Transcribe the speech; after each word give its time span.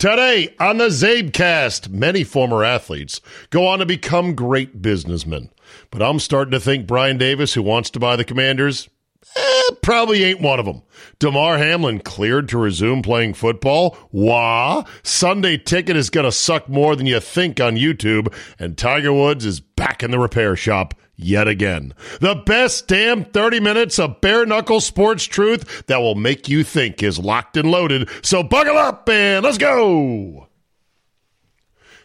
Today 0.00 0.54
on 0.58 0.78
the 0.78 0.86
Czabecast, 0.86 1.90
many 1.90 2.24
former 2.24 2.64
athletes 2.64 3.20
go 3.50 3.66
on 3.66 3.80
to 3.80 3.84
become 3.84 4.34
great 4.34 4.80
businessmen. 4.80 5.50
But 5.90 6.00
I'm 6.00 6.18
starting 6.18 6.52
to 6.52 6.58
think 6.58 6.86
Brian 6.86 7.18
Davis, 7.18 7.52
who 7.52 7.62
wants 7.62 7.90
to 7.90 8.00
buy 8.00 8.16
the 8.16 8.24
Commanders, 8.24 8.88
eh, 9.36 9.49
probably 9.82 10.24
ain't 10.24 10.40
one 10.40 10.58
of 10.58 10.66
them. 10.66 10.82
Damar 11.18 11.58
Hamlin 11.58 12.00
cleared 12.00 12.48
to 12.50 12.58
resume 12.58 13.02
playing 13.02 13.34
football. 13.34 13.96
Wah! 14.12 14.84
Sunday 15.02 15.56
ticket 15.58 15.96
is 15.96 16.10
going 16.10 16.24
to 16.24 16.32
suck 16.32 16.68
more 16.68 16.96
than 16.96 17.06
you 17.06 17.20
think 17.20 17.60
on 17.60 17.76
YouTube, 17.76 18.32
and 18.58 18.76
Tiger 18.76 19.12
Woods 19.12 19.44
is 19.44 19.60
back 19.60 20.02
in 20.02 20.10
the 20.10 20.18
repair 20.18 20.56
shop 20.56 20.94
yet 21.16 21.48
again. 21.48 21.94
The 22.20 22.34
best 22.34 22.88
damn 22.88 23.24
30 23.24 23.60
minutes 23.60 23.98
of 23.98 24.20
bare 24.20 24.46
knuckle 24.46 24.80
sports 24.80 25.24
truth 25.24 25.86
that 25.86 25.98
will 25.98 26.14
make 26.14 26.48
you 26.48 26.64
think 26.64 27.02
is 27.02 27.18
locked 27.18 27.56
and 27.56 27.70
loaded. 27.70 28.08
So 28.22 28.42
buckle 28.42 28.76
up 28.76 29.08
and 29.08 29.44
let's 29.44 29.58
go. 29.58 30.49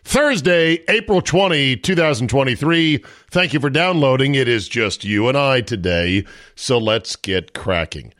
Thursday, 0.05 0.85
April 0.87 1.21
20, 1.21 1.75
2023. 1.75 3.03
Thank 3.31 3.53
you 3.53 3.59
for 3.59 3.69
downloading. 3.69 4.35
It 4.35 4.47
is 4.47 4.69
just 4.69 5.03
you 5.03 5.27
and 5.27 5.37
I 5.37 5.59
today. 5.59 6.23
So 6.55 6.77
let's 6.77 7.17
get 7.17 7.53
cracking. 7.53 8.13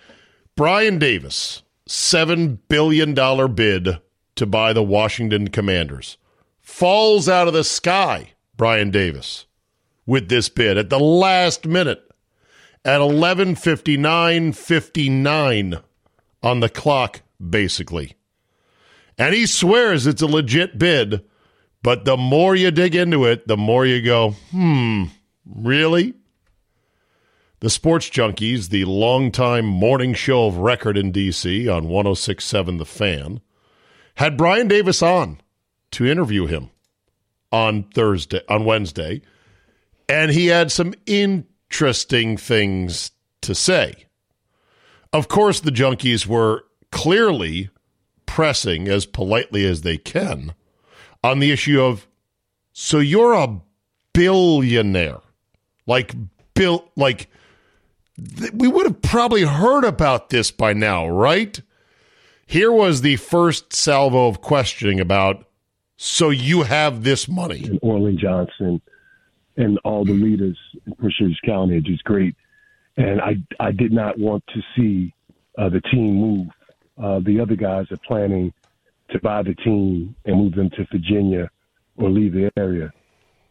Brian 0.57 0.99
Davis, 0.99 1.63
$7 1.87 2.57
billion 2.67 3.13
bid 3.55 3.99
to 4.35 4.45
buy 4.45 4.73
the 4.73 4.83
Washington 4.83 5.47
Commanders. 5.47 6.17
Falls 6.59 7.29
out 7.29 7.47
of 7.47 7.53
the 7.53 7.63
sky, 7.63 8.31
Brian 8.57 8.91
Davis 8.91 9.45
with 10.05 10.29
this 10.29 10.47
bid 10.49 10.77
at 10.77 10.89
the 10.89 10.99
last 10.99 11.65
minute 11.65 12.03
at 12.83 12.99
11:59:59 13.01 15.81
on 16.43 16.59
the 16.59 16.69
clock 16.69 17.21
basically. 17.49 18.13
And 19.17 19.33
he 19.33 19.45
swears 19.45 20.05
it's 20.05 20.21
a 20.21 20.27
legit 20.27 20.77
bid, 20.77 21.23
but 21.85 22.03
the 22.03 22.17
more 22.17 22.55
you 22.55 22.71
dig 22.71 22.95
into 22.95 23.25
it, 23.25 23.47
the 23.47 23.55
more 23.55 23.85
you 23.85 24.01
go, 24.01 24.31
"Hmm, 24.49 25.03
really?" 25.45 26.15
The 27.59 27.69
Sports 27.69 28.09
Junkies, 28.09 28.69
the 28.69 28.85
longtime 28.85 29.67
morning 29.67 30.15
show 30.15 30.47
of 30.47 30.57
record 30.57 30.97
in 30.97 31.11
DC 31.11 31.69
on 31.69 31.87
1067 31.87 32.77
The 32.77 32.85
Fan, 32.85 33.39
had 34.15 34.35
Brian 34.35 34.67
Davis 34.67 35.03
on 35.03 35.39
to 35.91 36.07
interview 36.07 36.47
him 36.47 36.71
on 37.51 37.83
Thursday 37.83 38.41
on 38.49 38.65
Wednesday 38.65 39.21
and 40.09 40.31
he 40.31 40.47
had 40.47 40.71
some 40.71 40.95
interesting 41.05 42.35
things 42.35 43.11
to 43.41 43.53
say. 43.53 44.07
Of 45.13 45.27
course, 45.27 45.59
the 45.59 45.71
junkies 45.71 46.25
were 46.25 46.65
clearly 46.91 47.69
pressing 48.25 48.87
as 48.87 49.05
politely 49.05 49.67
as 49.67 49.81
they 49.81 49.97
can 49.97 50.55
on 51.25 51.39
the 51.39 51.51
issue 51.51 51.81
of 51.81 52.07
so 52.73 52.99
you're 52.99 53.33
a 53.33 53.59
billionaire. 54.13 55.19
Like 55.87 56.13
bill 56.53 56.89
like 56.95 57.29
th- 58.37 58.51
we 58.53 58.67
would 58.67 58.85
have 58.85 59.01
probably 59.01 59.43
heard 59.43 59.83
about 59.83 60.29
this 60.29 60.51
by 60.51 60.73
now, 60.73 61.07
right? 61.07 61.61
Here 62.47 62.71
was 62.71 63.01
the 63.01 63.15
first 63.15 63.73
salvo 63.73 64.27
of 64.27 64.41
questioning 64.41 64.99
about 64.99 65.45
so 65.97 66.29
you 66.29 66.63
have 66.63 67.03
this 67.03 67.27
money. 67.27 67.63
And 67.63 67.79
Orlin 67.81 68.17
Johnson 68.17 68.81
and 69.57 69.79
all 69.83 70.03
the 70.03 70.13
leaders 70.13 70.57
in 70.85 70.93
Prince 70.95 71.39
County 71.45 71.79
just 71.81 72.03
great. 72.03 72.35
And 72.97 73.21
I, 73.21 73.35
I 73.59 73.71
did 73.71 73.91
not 73.91 74.17
want 74.17 74.43
to 74.53 74.61
see 74.75 75.13
uh, 75.57 75.69
the 75.69 75.81
team 75.81 76.15
move. 76.15 76.47
Uh, 77.01 77.19
the 77.19 77.39
other 77.39 77.55
guys 77.55 77.91
are 77.91 77.97
planning 77.97 78.53
to 79.11 79.19
buy 79.19 79.43
the 79.43 79.55
team 79.55 80.15
and 80.25 80.37
move 80.37 80.55
them 80.55 80.69
to 80.71 80.85
Virginia 80.91 81.49
or 81.97 82.09
leave 82.09 82.33
the 82.33 82.51
area. 82.57 82.91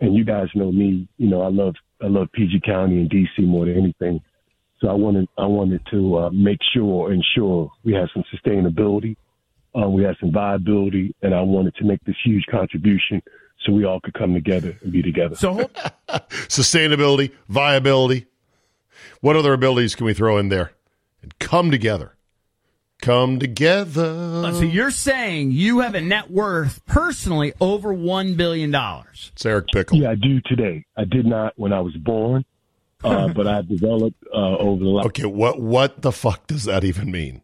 And 0.01 0.15
you 0.15 0.25
guys 0.25 0.49
know 0.55 0.73
me, 0.73 1.09
you 1.19 1.29
know, 1.29 1.43
I 1.43 1.49
love 1.49 1.75
I 2.03 2.09
love 2.09 2.29
PG 2.33 2.61
County 2.67 3.01
and 3.01 3.11
DC 3.11 3.47
more 3.47 3.67
than 3.67 3.77
anything. 3.79 4.21
So 4.81 4.89
I 4.89 4.93
wanted 4.95 5.29
I 5.39 5.47
wanted 5.47 5.81
to 5.93 6.19
uh, 6.19 6.31
make 6.31 6.59
sure 6.75 7.12
ensure 7.12 7.71
we 7.85 7.95
have 7.95 8.09
some 8.12 8.25
sustainability 8.35 9.17
Uh, 9.77 9.89
we 9.89 10.05
had 10.05 10.17
some 10.21 10.31
viability, 10.33 11.15
and 11.23 11.35
I 11.35 11.41
wanted 11.43 11.75
to 11.77 11.85
make 11.85 12.03
this 12.05 12.17
huge 12.25 12.45
contribution 12.50 13.21
so 13.65 13.73
we 13.73 13.85
all 13.85 14.00
could 14.00 14.15
come 14.15 14.33
together 14.35 14.77
and 14.83 14.93
be 14.93 15.03
together. 15.03 15.35
So, 15.37 15.69
Sustainability, 16.49 17.33
viability. 17.49 18.27
What 19.21 19.37
other 19.37 19.53
abilities 19.53 19.95
can 19.97 20.07
we 20.07 20.15
throw 20.15 20.39
in 20.39 20.49
there? 20.49 20.73
And 21.23 21.37
come 21.41 21.71
together. 21.73 22.13
Come 23.05 23.39
together. 23.39 24.51
so 24.55 24.62
you're 24.62 24.91
saying 24.91 25.51
you 25.51 25.81
have 25.81 25.95
a 25.95 26.01
net 26.01 26.31
worth 26.31 26.83
personally 26.87 27.53
over 27.61 27.95
$1 27.95 28.35
billion. 28.35 28.75
It's 28.75 29.45
Eric 29.45 29.67
Bickel. 29.75 30.01
Yeah, 30.01 30.12
I 30.12 30.15
do 30.15 30.41
today. 30.47 30.87
I 30.97 31.05
did 31.05 31.27
not 31.27 31.53
when 31.56 31.75
I 31.75 31.83
was 31.83 31.95
born, 31.99 32.47
uh, 33.05 33.29
but 33.37 33.47
I've 33.47 33.69
developed 33.69 34.17
uh, 34.33 34.56
over 34.56 34.83
the 34.83 34.89
last. 34.89 35.06
Okay, 35.09 35.27
what 35.27 35.61
what 35.61 36.01
the 36.01 36.12
fuck 36.12 36.47
does 36.47 36.65
that 36.65 36.83
even 36.83 37.11
mean? 37.11 37.43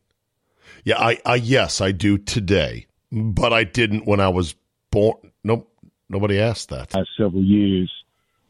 Yeah, 0.82 0.98
I, 0.98 1.18
I 1.26 1.34
yes, 1.34 1.82
I 1.82 1.92
do 1.92 2.16
today, 2.16 2.86
but 3.12 3.52
I 3.52 3.64
didn't 3.64 4.06
when 4.06 4.18
I 4.18 4.30
was 4.30 4.54
born. 4.90 5.30
Nope, 5.44 5.70
nobody 6.08 6.40
asked 6.40 6.70
that. 6.70 6.94
last 6.94 7.10
several 7.18 7.44
years, 7.44 7.92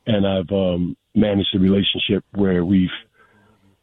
and 0.06 0.24
I've 0.24 0.52
um, 0.52 0.96
managed 1.16 1.56
a 1.56 1.58
relationship 1.58 2.24
where 2.36 2.64
we've 2.64 2.88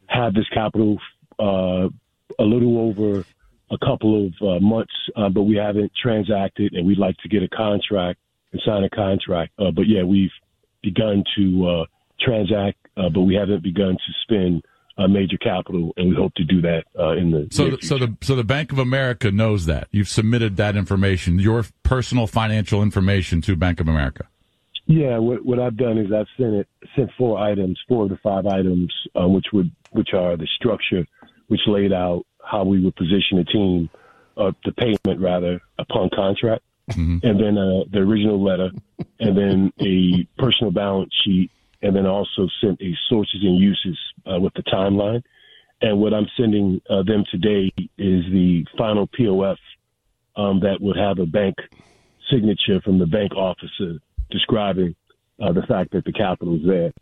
had 0.06 0.34
this 0.34 0.48
capital 0.54 0.96
uh, 1.38 1.88
a 2.38 2.44
little 2.44 2.78
over 2.78 3.24
a 3.70 3.78
couple 3.78 4.26
of 4.26 4.32
uh, 4.40 4.60
months, 4.60 4.92
uh, 5.16 5.28
but 5.28 5.42
we 5.42 5.56
haven't 5.56 5.92
transacted, 6.00 6.72
and 6.74 6.86
we'd 6.86 6.98
like 6.98 7.16
to 7.18 7.28
get 7.28 7.42
a 7.42 7.48
contract 7.48 8.18
and 8.52 8.60
sign 8.64 8.84
a 8.84 8.90
contract. 8.90 9.52
Uh, 9.58 9.70
but 9.70 9.82
yeah, 9.86 10.02
we've 10.02 10.30
begun 10.82 11.22
to 11.36 11.68
uh, 11.68 11.84
transact, 12.20 12.78
uh, 12.96 13.08
but 13.08 13.22
we 13.22 13.34
haven't 13.34 13.62
begun 13.62 13.92
to 13.92 14.12
spend 14.22 14.62
uh, 14.96 15.06
major 15.06 15.36
capital, 15.36 15.92
and 15.96 16.08
we 16.10 16.16
hope 16.16 16.34
to 16.34 16.44
do 16.44 16.60
that 16.62 16.84
uh, 16.98 17.12
in 17.12 17.30
the 17.30 17.48
So, 17.52 17.70
the, 17.70 17.78
so 17.82 17.98
the 17.98 18.16
so 18.20 18.34
the 18.34 18.44
Bank 18.44 18.72
of 18.72 18.78
America 18.78 19.30
knows 19.30 19.66
that 19.66 19.88
you've 19.92 20.08
submitted 20.08 20.56
that 20.56 20.76
information, 20.76 21.38
your 21.38 21.64
personal 21.82 22.26
financial 22.26 22.82
information 22.82 23.40
to 23.42 23.54
Bank 23.54 23.80
of 23.80 23.88
America. 23.88 24.26
Yeah, 24.86 25.18
what, 25.18 25.44
what 25.44 25.60
I've 25.60 25.76
done 25.76 25.98
is 25.98 26.10
I've 26.12 26.26
sent 26.38 26.54
it 26.54 26.68
sent 26.96 27.10
four 27.18 27.38
items, 27.38 27.78
four 27.86 28.04
of 28.04 28.10
the 28.10 28.16
five 28.22 28.46
items, 28.46 28.92
which 29.14 29.46
would 29.52 29.70
which 29.92 30.14
are 30.14 30.36
the 30.36 30.48
structure, 30.56 31.06
which 31.48 31.60
laid 31.66 31.92
out 31.92 32.24
how 32.44 32.64
we 32.64 32.82
would 32.82 32.96
position 32.96 33.38
a 33.38 33.44
team, 33.44 33.90
uh, 34.36 34.52
the 34.64 34.72
payment 34.72 35.20
rather 35.20 35.60
upon 35.78 36.08
contract, 36.14 36.62
and 37.22 37.40
then 37.40 37.58
uh, 37.58 37.84
the 37.92 37.98
original 37.98 38.42
letter, 38.42 38.70
and 39.20 39.36
then 39.36 39.72
a 39.80 40.26
personal 40.40 40.70
balance 40.70 41.12
sheet, 41.24 41.50
and 41.82 41.94
then 41.94 42.06
also 42.06 42.48
sent 42.60 42.80
a 42.80 42.94
sources 43.08 43.40
and 43.42 43.58
uses 43.58 43.98
uh, 44.30 44.38
with 44.38 44.54
the 44.54 44.62
timeline. 44.62 45.22
And 45.80 46.00
what 46.00 46.14
I'm 46.14 46.26
sending 46.36 46.80
uh, 46.90 47.02
them 47.02 47.24
today 47.30 47.70
is 47.98 48.24
the 48.32 48.64
final 48.76 49.06
POF 49.08 49.56
um, 50.36 50.60
that 50.60 50.80
would 50.80 50.96
have 50.96 51.18
a 51.18 51.26
bank 51.26 51.56
signature 52.30 52.80
from 52.80 52.98
the 52.98 53.06
bank 53.06 53.34
officer 53.34 53.98
describing 54.30 54.94
uh, 55.40 55.52
the 55.52 55.62
fact 55.62 55.92
that 55.92 56.04
the 56.04 56.12
capital 56.12 56.56
is 56.56 56.66
there. 56.66 56.92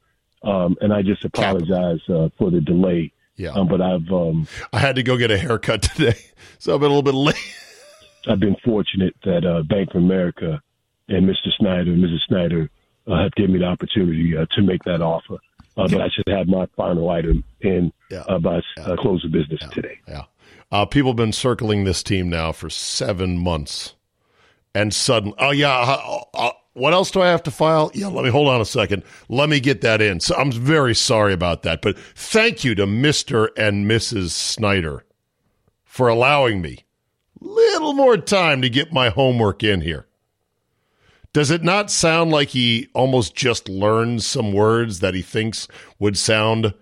Um, 0.42 0.76
and 0.80 0.92
I 0.92 1.02
just 1.02 1.24
apologize 1.24 2.00
uh, 2.08 2.28
for 2.38 2.50
the 2.50 2.60
delay. 2.60 3.12
Yeah. 3.36 3.50
Um, 3.50 3.68
but 3.68 3.80
I've 3.82 4.10
um, 4.10 4.46
I 4.72 4.78
had 4.78 4.96
to 4.96 5.02
go 5.02 5.16
get 5.16 5.30
a 5.30 5.38
haircut 5.38 5.82
today, 5.94 6.18
so 6.58 6.74
I've 6.74 6.80
been 6.80 6.90
a 6.90 6.94
little 6.94 7.02
bit 7.02 7.14
late. 7.14 7.54
I've 8.28 8.40
been 8.40 8.56
fortunate 8.64 9.14
that 9.24 9.44
uh, 9.44 9.62
Bank 9.62 9.90
of 9.90 9.96
America 10.02 10.60
and 11.08 11.28
Mr. 11.28 11.52
Snyder 11.58 11.92
and 11.92 12.02
Mrs. 12.02 12.18
Snyder 12.26 12.68
uh, 13.06 13.22
have 13.22 13.32
given 13.32 13.52
me 13.52 13.58
the 13.60 13.66
opportunity 13.66 14.36
uh, 14.36 14.46
to 14.56 14.62
make 14.62 14.82
that 14.84 15.00
offer. 15.00 15.34
Uh, 15.76 15.86
but 15.88 16.00
I 16.00 16.08
should 16.08 16.26
have 16.28 16.48
my 16.48 16.66
final 16.76 17.10
item 17.10 17.44
in 17.60 17.92
Yeah. 18.10 18.20
uh, 18.28 18.38
by 18.38 18.60
uh, 18.78 18.96
close 18.96 19.24
of 19.24 19.30
business 19.30 19.60
today. 19.72 19.98
Yeah. 20.08 20.22
Uh, 20.72 20.86
people 20.86 21.10
have 21.10 21.16
been 21.16 21.32
circling 21.32 21.84
this 21.84 22.02
team 22.02 22.28
now 22.30 22.50
for 22.50 22.68
seven 22.70 23.38
months. 23.38 23.94
And 24.74 24.92
suddenly, 24.92 25.36
oh, 25.38 25.50
yeah. 25.52 25.70
Uh, 25.78 26.20
uh, 26.34 26.50
what 26.76 26.92
else 26.92 27.10
do 27.10 27.22
I 27.22 27.28
have 27.28 27.42
to 27.44 27.50
file? 27.50 27.90
Yeah, 27.94 28.08
let 28.08 28.24
me 28.24 28.30
hold 28.30 28.48
on 28.48 28.60
a 28.60 28.66
second. 28.66 29.02
Let 29.28 29.48
me 29.48 29.60
get 29.60 29.80
that 29.80 30.02
in. 30.02 30.20
So 30.20 30.34
I'm 30.36 30.52
very 30.52 30.94
sorry 30.94 31.32
about 31.32 31.62
that. 31.62 31.82
But 31.82 31.98
thank 31.98 32.64
you 32.64 32.74
to 32.74 32.86
Mr. 32.86 33.48
and 33.56 33.90
Mrs. 33.90 34.30
Snyder 34.30 35.04
for 35.84 36.08
allowing 36.08 36.60
me 36.60 36.86
little 37.40 37.92
more 37.92 38.16
time 38.16 38.62
to 38.62 38.68
get 38.68 38.92
my 38.92 39.08
homework 39.08 39.62
in 39.62 39.80
here. 39.80 40.06
Does 41.32 41.50
it 41.50 41.62
not 41.62 41.90
sound 41.90 42.30
like 42.30 42.48
he 42.48 42.88
almost 42.94 43.34
just 43.34 43.68
learned 43.68 44.22
some 44.22 44.52
words 44.52 45.00
that 45.00 45.14
he 45.14 45.22
thinks 45.22 45.68
would 45.98 46.16
sound 46.16 46.72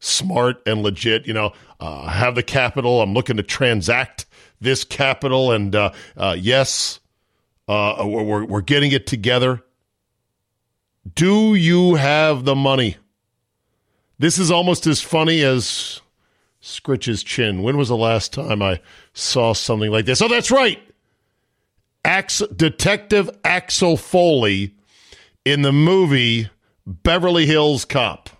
smart 0.00 0.60
and 0.66 0.82
legit? 0.82 1.26
You 1.26 1.34
know, 1.34 1.52
uh, 1.78 2.08
have 2.08 2.34
the 2.34 2.42
capital. 2.42 3.02
I'm 3.02 3.14
looking 3.14 3.36
to 3.36 3.42
transact 3.42 4.26
this 4.60 4.82
capital, 4.82 5.52
and 5.52 5.74
uh, 5.74 5.92
uh, 6.16 6.36
yes, 6.38 6.98
uh, 7.70 8.04
we're, 8.04 8.44
we're 8.44 8.60
getting 8.60 8.90
it 8.90 9.06
together. 9.06 9.62
Do 11.14 11.54
you 11.54 11.94
have 11.94 12.44
the 12.44 12.56
money? 12.56 12.96
This 14.18 14.38
is 14.38 14.50
almost 14.50 14.86
as 14.86 15.00
funny 15.00 15.42
as 15.42 16.00
Scritch's 16.60 17.22
chin. 17.22 17.62
When 17.62 17.76
was 17.76 17.88
the 17.88 17.96
last 17.96 18.32
time 18.32 18.60
I 18.60 18.80
saw 19.12 19.54
something 19.54 19.90
like 19.90 20.04
this? 20.04 20.20
Oh, 20.20 20.28
that's 20.28 20.50
right. 20.50 20.80
Ax- 22.04 22.42
Detective 22.54 23.30
Axel 23.44 23.96
Foley 23.96 24.74
in 25.44 25.62
the 25.62 25.72
movie 25.72 26.50
Beverly 26.86 27.46
Hills 27.46 27.84
Cop. 27.84 28.30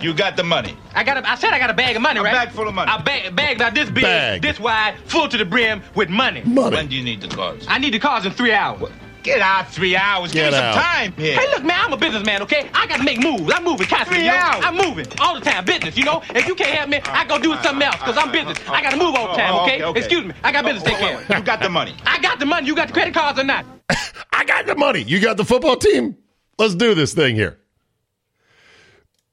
You 0.00 0.12
got 0.12 0.36
the 0.36 0.42
money. 0.42 0.76
I 0.94 1.02
got 1.04 1.16
a, 1.16 1.28
I 1.28 1.34
said 1.36 1.52
I 1.52 1.58
got 1.58 1.70
a 1.70 1.74
bag 1.74 1.96
of 1.96 2.02
money, 2.02 2.20
A 2.20 2.22
right? 2.22 2.32
bag 2.32 2.50
full 2.50 2.68
of 2.68 2.74
money. 2.74 2.90
A 2.94 3.02
bag, 3.02 3.34
bag 3.34 3.56
about 3.56 3.74
this 3.74 3.88
big, 3.88 4.02
Bag. 4.02 4.42
this 4.42 4.60
wide, 4.60 4.96
full 5.06 5.28
to 5.28 5.38
the 5.38 5.44
brim 5.44 5.82
with 5.94 6.10
money. 6.10 6.42
Money. 6.44 6.76
When 6.76 6.88
do 6.88 6.96
you 6.96 7.02
need 7.02 7.20
the 7.20 7.28
cars? 7.28 7.64
I 7.68 7.78
need 7.78 7.94
the 7.94 7.98
cars 7.98 8.26
in 8.26 8.32
three 8.32 8.52
hours. 8.52 8.90
Get 9.22 9.40
out 9.40 9.70
three 9.72 9.96
hours. 9.96 10.32
Get 10.32 10.50
Give 10.50 10.52
me 10.52 10.58
some 10.58 10.74
time 10.74 11.12
here. 11.12 11.38
Hey, 11.40 11.46
look, 11.50 11.64
man, 11.64 11.80
I'm 11.80 11.92
a 11.94 11.96
businessman, 11.96 12.42
okay? 12.42 12.68
I 12.74 12.86
got 12.86 12.98
to 12.98 13.04
make 13.04 13.22
moves. 13.22 13.50
I'm 13.54 13.64
moving 13.64 13.86
constantly. 13.86 14.16
Three 14.16 14.24
you 14.26 14.30
know? 14.32 14.36
hours. 14.36 14.64
I'm 14.66 14.76
moving 14.76 15.06
all 15.18 15.34
the 15.34 15.40
time. 15.40 15.64
Business, 15.64 15.96
you 15.96 16.04
know? 16.04 16.22
If 16.34 16.46
you 16.46 16.54
can't 16.54 16.76
help 16.76 16.90
me, 16.90 17.00
I 17.06 17.24
go 17.26 17.38
do 17.38 17.54
something 17.62 17.82
else 17.82 17.96
because 17.96 18.18
I'm 18.18 18.30
business. 18.30 18.58
I 18.68 18.82
got 18.82 18.90
to 18.90 18.98
move 18.98 19.14
all 19.14 19.28
the 19.28 19.38
time, 19.38 19.54
Oh, 19.54 19.62
okay? 19.62 19.76
okay, 19.76 19.84
okay. 19.84 19.98
Excuse 19.98 20.26
me. 20.26 20.34
I 20.44 20.52
got 20.52 20.66
oh, 20.66 20.68
business 20.68 20.82
to 20.84 20.90
take 20.90 20.98
care 20.98 21.16
of. 21.18 21.28
You 21.30 21.40
got 21.42 21.60
the 21.60 21.70
money. 21.70 21.94
I 22.04 22.18
got 22.20 22.38
the 22.38 22.44
money. 22.44 22.66
You 22.66 22.76
got 22.76 22.88
the 22.88 22.92
credit 22.92 23.14
cards 23.14 23.38
or 23.38 23.44
not? 23.44 23.64
I 24.32 24.44
got 24.44 24.66
the 24.66 24.74
money. 24.74 25.00
You 25.00 25.20
got 25.20 25.38
the 25.38 25.44
football 25.46 25.76
team. 25.76 26.18
Let's 26.58 26.74
do 26.74 26.94
this 26.94 27.14
thing 27.14 27.34
here. 27.34 27.58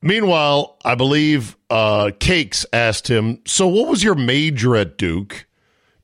Meanwhile, 0.01 0.77
I 0.83 0.95
believe 0.95 1.57
uh, 1.69 2.11
Cakes 2.19 2.65
asked 2.73 3.07
him, 3.07 3.39
So, 3.45 3.67
what 3.67 3.87
was 3.87 4.03
your 4.03 4.15
major 4.15 4.75
at 4.75 4.97
Duke? 4.97 5.45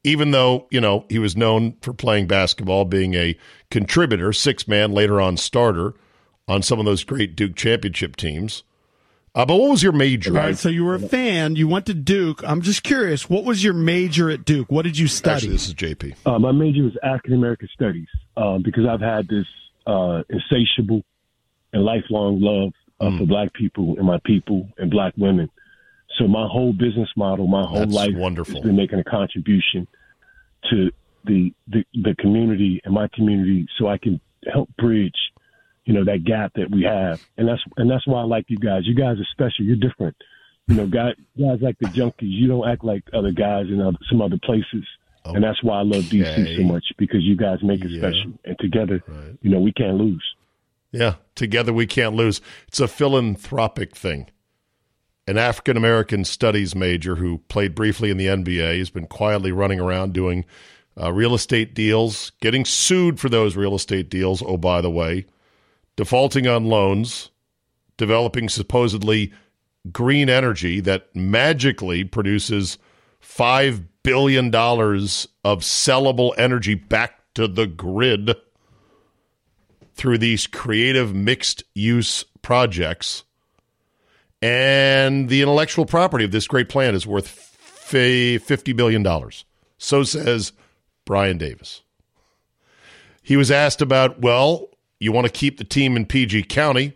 Even 0.03 0.31
though, 0.31 0.67
you 0.71 0.79
know, 0.79 1.05
he 1.09 1.19
was 1.19 1.35
known 1.35 1.75
for 1.81 1.91
playing 1.93 2.27
basketball, 2.27 2.85
being 2.85 3.13
a 3.15 3.37
contributor, 3.69 4.31
six 4.31 4.67
man, 4.67 4.91
later 4.91 5.19
on 5.19 5.35
starter 5.35 5.95
on 6.47 6.61
some 6.61 6.79
of 6.79 6.85
those 6.85 7.03
great 7.03 7.35
Duke 7.35 7.55
championship 7.55 8.15
teams. 8.15 8.63
Uh, 9.35 9.45
but 9.45 9.57
what 9.57 9.69
was 9.69 9.83
your 9.83 9.91
major? 9.91 10.31
All 10.31 10.37
right, 10.37 10.57
so 10.57 10.69
you 10.69 10.83
were 10.85 10.95
a 10.95 10.99
fan. 10.99 11.55
You 11.55 11.67
went 11.67 11.85
to 11.87 11.93
Duke. 11.93 12.41
I'm 12.43 12.61
just 12.61 12.83
curious, 12.83 13.29
what 13.29 13.43
was 13.43 13.63
your 13.63 13.73
major 13.73 14.29
at 14.29 14.45
Duke? 14.45 14.71
What 14.71 14.83
did 14.83 14.97
you 14.97 15.07
study? 15.07 15.35
Actually, 15.35 15.51
this 15.51 15.67
is 15.67 15.73
JP. 15.75 16.15
Uh, 16.25 16.39
my 16.39 16.51
major 16.51 16.83
was 16.83 16.97
African 17.03 17.33
American 17.33 17.69
Studies 17.73 18.07
um, 18.35 18.63
because 18.63 18.85
I've 18.89 19.01
had 19.01 19.27
this 19.27 19.45
uh, 19.85 20.23
insatiable 20.29 21.03
and 21.73 21.83
lifelong 21.83 22.39
love 22.41 22.73
uh, 22.99 23.09
Hmm. 23.09 23.17
for 23.19 23.25
Black 23.25 23.53
people 23.53 23.95
and 23.97 24.05
my 24.05 24.19
people 24.25 24.67
and 24.77 24.89
Black 24.91 25.13
women. 25.17 25.49
So 26.17 26.27
my 26.27 26.47
whole 26.47 26.73
business 26.73 27.09
model, 27.15 27.47
my 27.47 27.63
whole 27.65 27.79
That's 27.81 27.93
life, 27.93 28.15
wonderful. 28.15 28.55
has 28.55 28.63
been 28.63 28.75
making 28.75 28.99
a 28.99 29.03
contribution 29.03 29.87
to 30.69 30.91
the, 31.25 31.53
the 31.67 31.83
the 31.93 32.15
community 32.19 32.81
and 32.85 32.93
my 32.93 33.07
community, 33.13 33.67
so 33.77 33.87
I 33.87 33.97
can 33.97 34.19
help 34.51 34.69
bridge, 34.77 35.17
you 35.85 35.93
know, 35.93 36.03
that 36.05 36.23
gap 36.23 36.53
that 36.55 36.71
we 36.71 36.83
have. 36.83 37.19
And 37.37 37.47
that's 37.47 37.61
and 37.75 37.89
that's 37.91 38.07
why 38.07 38.21
I 38.21 38.23
like 38.23 38.45
you 38.47 38.57
guys. 38.57 38.83
You 38.85 38.95
guys 38.95 39.17
are 39.19 39.27
special. 39.31 39.65
You're 39.65 39.75
different. 39.75 40.15
You 40.67 40.75
know, 40.75 40.87
guys, 40.87 41.15
guys 41.37 41.59
like 41.61 41.77
the 41.79 41.87
junkies. 41.87 42.31
You 42.31 42.47
don't 42.47 42.67
act 42.67 42.83
like 42.83 43.03
other 43.13 43.31
guys 43.31 43.67
in 43.67 43.79
other, 43.81 43.97
some 44.09 44.21
other 44.21 44.37
places. 44.43 44.85
And 45.25 45.43
that's 45.43 45.61
why 45.61 45.79
I 45.79 45.81
love 45.83 46.03
DC 46.05 46.55
so 46.57 46.63
much 46.63 46.85
because 46.97 47.21
you 47.21 47.35
guys 47.35 47.61
make 47.61 47.83
it 47.83 47.91
Yeah. 47.91 47.99
special. 47.99 48.31
And 48.45 48.57
together, 48.59 49.03
you 49.41 49.49
know, 49.51 49.59
we 49.59 49.73
can't 49.73 49.95
lose. 49.97 50.23
Yeah, 50.91 51.15
together 51.35 51.73
we 51.73 51.85
can't 51.85 52.15
lose. 52.15 52.41
It's 52.67 52.79
a 52.79 52.87
philanthropic 52.87 53.95
thing. 53.95 54.29
An 55.27 55.37
African 55.37 55.75
American 55.75 56.23
studies 56.23 56.75
major 56.75 57.15
who 57.15 57.39
played 57.49 57.75
briefly 57.75 58.09
in 58.09 58.17
the 58.17 58.27
NBA 58.27 58.79
has 58.79 58.89
been 58.89 59.07
quietly 59.07 59.51
running 59.51 59.79
around 59.79 60.13
doing 60.13 60.45
uh, 60.99 61.11
real 61.11 61.35
estate 61.35 61.75
deals, 61.75 62.31
getting 62.41 62.63
sued 62.63 63.19
for 63.19 63.27
those 63.29 63.55
real 63.55 63.75
estate 63.75 64.09
deals. 64.09 64.41
Oh, 64.41 64.57
by 64.57 64.81
the 64.81 64.89
way, 64.89 65.25
defaulting 65.97 66.47
on 66.47 66.65
loans, 66.65 67.29
developing 67.97 68.47
supposedly 68.47 69.33
green 69.91 70.29
energy 70.29 70.79
that 70.79 71.13
magically 71.15 72.03
produces 72.03 72.77
$5 73.21 73.85
billion 74.03 74.47
of 74.47 75.61
sellable 75.61 76.33
energy 76.37 76.75
back 76.75 77.19
to 77.33 77.47
the 77.47 77.67
grid 77.67 78.35
through 79.97 80.19
these 80.19 80.47
creative 80.47 81.13
mixed 81.13 81.63
use 81.73 82.23
projects. 82.41 83.23
And 84.41 85.29
the 85.29 85.41
intellectual 85.41 85.85
property 85.85 86.23
of 86.23 86.31
this 86.31 86.47
great 86.47 86.69
plan 86.69 86.95
is 86.95 87.07
worth 87.07 87.57
$50 87.89 88.75
billion. 88.75 89.05
So 89.77 90.03
says 90.03 90.53
Brian 91.05 91.37
Davis. 91.37 91.81
He 93.23 93.35
was 93.35 93.51
asked 93.51 93.81
about, 93.81 94.21
well, 94.21 94.69
you 94.99 95.11
want 95.11 95.25
to 95.25 95.33
keep 95.33 95.57
the 95.57 95.63
team 95.63 95.97
in 95.97 96.05
PG 96.05 96.43
County. 96.43 96.93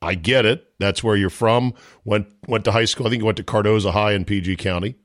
I 0.00 0.14
get 0.14 0.44
it. 0.44 0.66
That's 0.78 1.04
where 1.04 1.14
you're 1.14 1.30
from. 1.30 1.74
Went 2.04 2.26
went 2.48 2.64
to 2.64 2.72
high 2.72 2.86
school. 2.86 3.06
I 3.06 3.10
think 3.10 3.22
he 3.22 3.26
went 3.26 3.36
to 3.36 3.44
Cardozo 3.44 3.92
High 3.92 4.12
in 4.12 4.24
PG 4.24 4.56
County. 4.56 4.96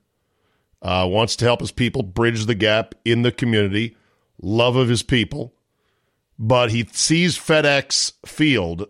Uh, 0.81 1.07
wants 1.09 1.35
to 1.35 1.45
help 1.45 1.59
his 1.59 1.71
people 1.71 2.01
bridge 2.01 2.45
the 2.45 2.55
gap 2.55 2.95
in 3.05 3.21
the 3.21 3.31
community. 3.31 3.95
Love 4.41 4.75
of 4.75 4.87
his 4.87 5.03
people, 5.03 5.53
but 6.39 6.71
he 6.71 6.87
sees 6.91 7.37
FedEx 7.37 8.13
Field 8.25 8.87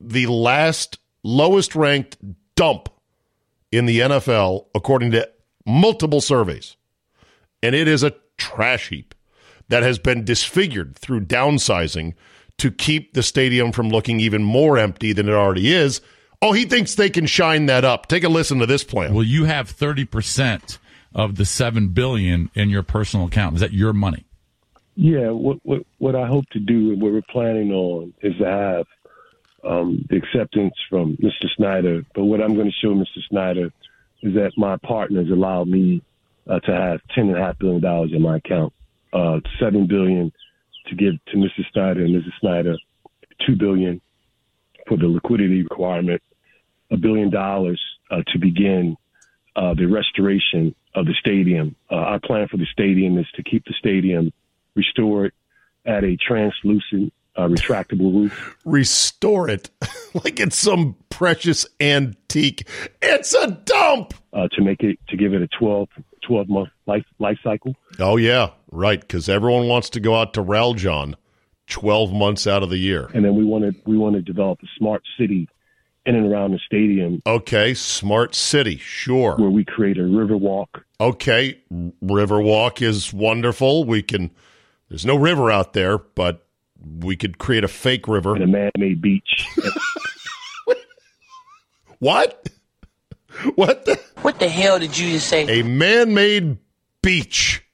the 0.00 0.26
last 0.26 0.98
lowest 1.22 1.74
ranked 1.74 2.16
dump 2.54 2.88
in 3.72 3.86
the 3.86 4.00
NFL 4.00 4.66
according 4.74 5.10
to 5.12 5.28
multiple 5.66 6.20
surveys, 6.20 6.76
and 7.62 7.74
it 7.74 7.88
is 7.88 8.02
a 8.02 8.14
trash 8.36 8.88
heap 8.88 9.14
that 9.68 9.82
has 9.82 9.98
been 9.98 10.24
disfigured 10.24 10.96
through 10.96 11.20
downsizing 11.20 12.14
to 12.56 12.70
keep 12.70 13.14
the 13.14 13.22
stadium 13.22 13.72
from 13.72 13.88
looking 13.88 14.20
even 14.20 14.42
more 14.42 14.78
empty 14.78 15.12
than 15.12 15.28
it 15.28 15.34
already 15.34 15.72
is. 15.72 16.00
Oh, 16.40 16.52
he 16.52 16.64
thinks 16.64 16.94
they 16.94 17.10
can 17.10 17.26
shine 17.26 17.66
that 17.66 17.84
up. 17.84 18.06
Take 18.06 18.24
a 18.24 18.28
listen 18.28 18.58
to 18.60 18.66
this 18.66 18.84
plan. 18.84 19.12
Well, 19.12 19.24
you 19.24 19.44
have 19.44 19.76
30% 19.76 20.78
of 21.14 21.36
the 21.36 21.44
7 21.44 21.88
billion 21.88 22.50
in 22.54 22.70
your 22.70 22.82
personal 22.82 23.26
account. 23.26 23.56
Is 23.56 23.60
that 23.60 23.72
your 23.72 23.92
money? 23.92 24.27
Yeah, 25.00 25.30
what 25.30 25.58
what 25.62 25.82
what 25.98 26.16
I 26.16 26.26
hope 26.26 26.46
to 26.50 26.58
do 26.58 26.90
and 26.90 27.00
what 27.00 27.12
we're 27.12 27.22
planning 27.30 27.70
on 27.70 28.12
is 28.20 28.36
to 28.38 28.44
have 28.44 28.86
um, 29.62 30.04
the 30.10 30.16
acceptance 30.16 30.74
from 30.90 31.16
Mr. 31.18 31.46
Snyder. 31.56 32.02
But 32.16 32.24
what 32.24 32.42
I'm 32.42 32.56
going 32.56 32.66
to 32.66 32.72
show 32.84 32.92
Mr. 32.92 33.22
Snyder 33.30 33.66
is 34.22 34.34
that 34.34 34.54
my 34.56 34.76
partners 34.78 35.28
allow 35.30 35.62
me 35.62 36.02
uh, 36.50 36.58
to 36.58 36.72
have 36.72 37.00
ten 37.14 37.28
and 37.28 37.38
a 37.38 37.40
half 37.40 37.60
billion 37.60 37.80
dollars 37.80 38.10
in 38.12 38.20
my 38.20 38.38
account, 38.38 38.72
uh, 39.12 39.38
seven 39.60 39.86
billion 39.86 40.32
to 40.88 40.96
give 40.96 41.14
to 41.26 41.36
Mr. 41.36 41.62
Snyder 41.72 42.04
and 42.04 42.16
Mrs. 42.16 42.32
Snyder, 42.40 42.76
two 43.46 43.54
billion 43.54 44.00
for 44.88 44.96
the 44.96 45.06
liquidity 45.06 45.62
requirement, 45.62 46.20
a 46.90 46.96
billion 46.96 47.30
dollars 47.30 47.80
uh, 48.10 48.22
to 48.32 48.38
begin 48.40 48.96
uh, 49.54 49.74
the 49.74 49.86
restoration 49.86 50.74
of 50.96 51.06
the 51.06 51.14
stadium. 51.20 51.76
Uh, 51.88 51.94
our 51.94 52.18
plan 52.18 52.48
for 52.48 52.56
the 52.56 52.66
stadium 52.72 53.16
is 53.16 53.26
to 53.36 53.44
keep 53.44 53.64
the 53.64 53.74
stadium 53.78 54.32
restored 54.78 55.32
at 55.84 56.04
a 56.04 56.16
translucent, 56.16 57.12
uh, 57.36 57.48
retractable 57.48 58.12
roof. 58.14 58.56
Restore 58.64 59.48
it 59.50 59.70
like 60.24 60.40
it's 60.40 60.56
some 60.56 60.96
precious 61.10 61.66
antique. 61.80 62.66
It's 63.02 63.34
a 63.34 63.50
dump. 63.64 64.14
Uh, 64.32 64.48
to 64.52 64.62
make 64.62 64.82
it 64.82 64.98
to 65.08 65.16
give 65.16 65.34
it 65.34 65.42
a 65.42 65.48
12, 65.58 65.88
12 66.26 66.48
month 66.48 66.68
life 66.86 67.04
life 67.18 67.38
cycle. 67.42 67.74
Oh 67.98 68.16
yeah, 68.16 68.50
right. 68.70 69.00
Because 69.00 69.28
everyone 69.28 69.66
wants 69.68 69.90
to 69.90 70.00
go 70.00 70.14
out 70.14 70.34
to 70.34 70.42
Raljon 70.42 71.14
twelve 71.66 72.12
months 72.12 72.46
out 72.46 72.62
of 72.62 72.70
the 72.70 72.78
year. 72.78 73.10
And 73.14 73.24
then 73.24 73.34
we 73.36 73.44
want 73.44 73.64
to 73.64 73.80
we 73.86 73.96
want 73.98 74.14
to 74.16 74.22
develop 74.22 74.58
a 74.62 74.66
smart 74.78 75.02
city 75.18 75.48
in 76.06 76.14
and 76.14 76.32
around 76.32 76.52
the 76.52 76.60
stadium 76.64 77.20
Okay, 77.26 77.74
smart 77.74 78.34
city, 78.34 78.78
sure. 78.78 79.36
where 79.36 79.50
we 79.50 79.64
create 79.64 79.98
a 79.98 80.04
river 80.04 80.36
walk. 80.36 80.84
Okay, 81.00 81.60
Riverwalk 81.72 82.80
is 82.82 83.12
wonderful. 83.12 83.84
We 83.84 84.02
can. 84.02 84.30
There's 84.88 85.04
no 85.06 85.16
river 85.16 85.50
out 85.50 85.72
there, 85.74 85.98
but 85.98 86.46
we 87.00 87.16
could 87.16 87.38
create 87.38 87.64
a 87.64 87.68
fake 87.68 88.08
river. 88.08 88.34
and 88.34 88.44
a 88.44 88.46
man-made 88.46 89.00
beach. 89.02 89.46
What? 92.00 92.48
What? 93.56 93.84
The? 93.84 94.00
What 94.22 94.38
the 94.38 94.48
hell 94.48 94.78
did 94.78 94.96
you 94.96 95.10
just 95.12 95.28
say? 95.28 95.60
A 95.60 95.64
man-made 95.64 96.58
beach, 97.02 97.64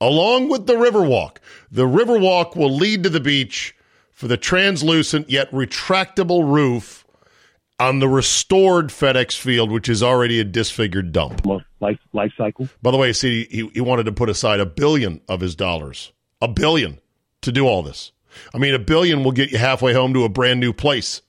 along 0.00 0.48
with 0.48 0.66
the 0.66 0.74
Riverwalk. 0.74 1.38
The 1.70 1.82
Riverwalk 1.84 2.54
will 2.56 2.70
lead 2.74 3.02
to 3.02 3.08
the 3.08 3.20
beach 3.20 3.74
for 4.12 4.28
the 4.28 4.36
translucent 4.36 5.28
yet 5.28 5.50
retractable 5.50 6.52
roof 6.52 7.04
on 7.80 7.98
the 7.98 8.08
restored 8.08 8.88
FedEx 8.90 9.36
Field, 9.36 9.72
which 9.72 9.88
is 9.88 10.02
already 10.04 10.38
a 10.38 10.44
disfigured 10.44 11.10
dump. 11.10 11.44
life 11.80 11.98
life 12.12 12.32
cycle. 12.38 12.68
By 12.80 12.92
the 12.92 12.96
way, 12.96 13.12
see, 13.12 13.46
he, 13.50 13.68
he 13.74 13.80
wanted 13.80 14.04
to 14.04 14.12
put 14.12 14.28
aside 14.28 14.60
a 14.60 14.66
billion 14.66 15.20
of 15.28 15.40
his 15.40 15.56
dollars, 15.56 16.12
a 16.44 16.48
billion, 16.48 16.98
to 17.42 17.50
do 17.52 17.66
all 17.66 17.82
this. 17.82 18.12
I 18.54 18.58
mean, 18.58 18.74
a 18.74 18.78
billion 18.78 19.24
will 19.24 19.32
get 19.32 19.50
you 19.52 19.58
halfway 19.58 19.92
home 19.92 20.12
to 20.14 20.24
a 20.24 20.28
brand 20.28 20.60
new 20.60 20.72
place 20.72 21.22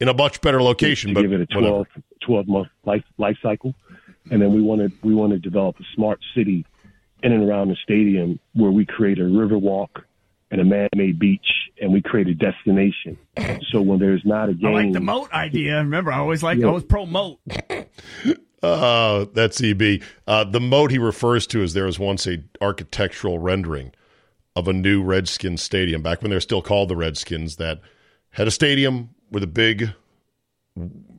in 0.00 0.08
a 0.08 0.14
much 0.14 0.40
better 0.40 0.62
location. 0.62 1.12
But 1.14 1.22
give 1.22 1.32
it 1.32 1.40
a 1.42 1.54
whatever. 1.54 1.84
12, 1.84 1.86
12 2.22 2.48
month 2.48 2.68
life 2.84 3.04
life 3.18 3.36
cycle, 3.42 3.74
and 4.30 4.40
then 4.40 4.54
we 4.54 4.62
want 4.62 4.80
to 4.80 4.90
we 5.06 5.14
want 5.14 5.32
to 5.32 5.38
develop 5.38 5.76
a 5.80 5.84
smart 5.94 6.20
city 6.34 6.64
in 7.22 7.32
and 7.32 7.48
around 7.48 7.68
the 7.68 7.76
stadium 7.82 8.38
where 8.54 8.70
we 8.70 8.86
create 8.86 9.18
a 9.18 9.24
river 9.24 9.58
walk 9.58 10.02
and 10.50 10.60
a 10.60 10.64
man-made 10.64 11.18
beach, 11.18 11.46
and 11.80 11.92
we 11.92 12.00
create 12.02 12.26
a 12.26 12.34
destination. 12.34 13.16
So 13.70 13.80
when 13.82 13.98
there's 14.00 14.24
not 14.24 14.48
a 14.48 14.54
game, 14.54 14.68
I 14.74 14.82
like 14.84 14.92
the 14.92 15.00
moat 15.00 15.30
idea. 15.32 15.76
Remember, 15.78 16.10
I 16.12 16.18
always 16.18 16.42
like 16.42 16.58
I 16.58 16.62
Yeah. 16.62 16.70
was 16.70 16.84
pro 16.84 17.06
moat. 17.06 17.38
Uh, 18.62 19.24
that's 19.32 19.62
EB. 19.62 20.02
Uh, 20.26 20.44
the 20.44 20.60
moat 20.60 20.90
he 20.90 20.98
refers 20.98 21.46
to 21.46 21.62
is 21.62 21.72
there 21.72 21.86
was 21.86 21.98
once 21.98 22.26
a 22.26 22.42
architectural 22.60 23.38
rendering 23.38 23.90
of 24.56 24.68
a 24.68 24.72
new 24.72 25.02
Redskins 25.02 25.62
stadium 25.62 26.02
back 26.02 26.22
when 26.22 26.30
they 26.30 26.36
were 26.36 26.40
still 26.40 26.62
called 26.62 26.88
the 26.88 26.96
Redskins 26.96 27.56
that 27.56 27.80
had 28.30 28.48
a 28.48 28.52
stadium 28.52 29.10
with 29.30 29.42
a 29.42 29.48
big, 29.48 29.92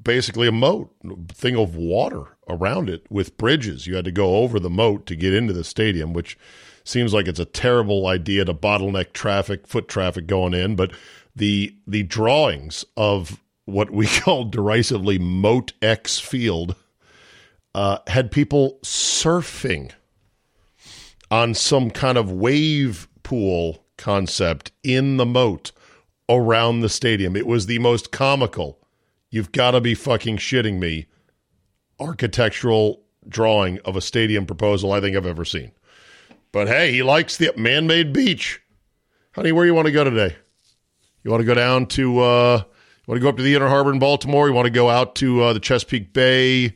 basically 0.04 0.48
a 0.48 0.52
moat 0.52 0.94
thing 1.30 1.58
of 1.58 1.76
water 1.76 2.38
around 2.50 2.90
it 2.90 3.06
with 3.10 3.38
bridges. 3.38 3.88
You 3.88 3.96
had 3.96 4.06
to 4.06 4.12
go 4.12 4.38
over 4.38 4.60
the 4.60 4.70
moat 4.70 5.06
to 5.08 5.16
get 5.16 5.34
into 5.34 5.54
the 5.54 5.64
stadium, 5.64 6.14
which 6.14 6.38
seems 6.84 7.14
like 7.14 7.28
it's 7.28 7.40
a 7.40 7.46
terrible 7.46 8.08
idea 8.08 8.46
to 8.46 8.54
bottleneck 8.54 9.14
traffic, 9.14 9.68
foot 9.68 9.88
traffic 9.88 10.28
going 10.28 10.54
in. 10.54 10.76
But 10.76 10.92
the 11.36 11.76
the 11.88 12.04
drawings 12.04 12.86
of 12.98 13.42
what 13.66 13.92
we 13.92 14.08
call 14.20 14.46
derisively 14.46 15.20
Moat 15.20 15.74
X 15.82 16.20
Field 16.20 16.76
uh, 17.74 18.00
had 18.08 18.32
people 18.32 18.80
surfing 18.84 19.92
on 21.30 21.54
some 21.54 21.90
kind 21.90 22.18
of 22.18 22.32
wave 22.32 23.08
pool 23.32 23.86
concept 23.96 24.74
in 24.84 25.16
the 25.16 25.26
moat 25.26 25.72
around 26.28 26.82
the 26.82 26.90
stadium. 26.90 27.34
It 27.38 27.48
was 27.48 27.66
the 27.66 27.80
most 27.80 28.12
comical. 28.12 28.78
You've 29.30 29.54
got 29.54 29.72
to 29.72 29.80
be 29.80 29.96
fucking 29.96 30.36
shitting 30.36 30.80
me. 30.80 31.06
Architectural 31.98 33.04
drawing 33.30 33.80
of 33.86 33.96
a 33.96 34.02
stadium 34.02 34.46
proposal 34.46 34.92
I 34.92 35.00
think 35.00 35.16
I've 35.16 35.26
ever 35.26 35.46
seen. 35.46 35.72
But 36.52 36.68
hey, 36.68 36.92
he 36.92 37.04
likes 37.04 37.38
the 37.38 37.54
man 37.56 37.88
made 37.88 38.12
beach. 38.12 38.60
Honey, 39.34 39.54
where 39.54 39.66
you 39.66 39.74
want 39.74 39.86
to 39.86 39.94
go 39.94 40.04
today? 40.04 40.36
You 41.24 41.32
want 41.32 41.40
to 41.40 41.48
go 41.48 41.54
down 41.54 41.86
to, 41.86 42.20
uh, 42.20 42.58
you 42.58 43.04
want 43.08 43.18
to 43.18 43.24
go 43.24 43.30
up 43.30 43.38
to 43.38 43.44
the 43.44 43.56
Inner 43.56 43.70
Harbor 43.70 43.94
in 43.94 44.00
Baltimore? 44.00 44.50
You 44.50 44.54
want 44.54 44.66
to 44.66 44.72
go 44.72 44.90
out 44.90 45.16
to 45.16 45.42
uh, 45.42 45.54
the 45.54 45.62
Chesapeake 45.62 46.12
Bay? 46.12 46.76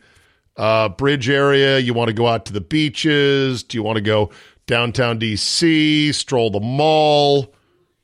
uh, 0.58 0.90
bridge 0.90 1.30
area? 1.30 1.80
You 1.80 1.94
want 1.94 2.08
to 2.10 2.14
go 2.14 2.28
out 2.28 2.46
to 2.46 2.54
the 2.54 2.62
beaches? 2.62 3.64
Do 3.64 3.78
you 3.78 3.84
want 3.84 3.98
to 3.98 4.02
go 4.02 4.32
downtown 4.68 5.20
DC, 5.20 6.14
stroll 6.14 6.50
the 6.50 6.60
mall? 6.60 7.54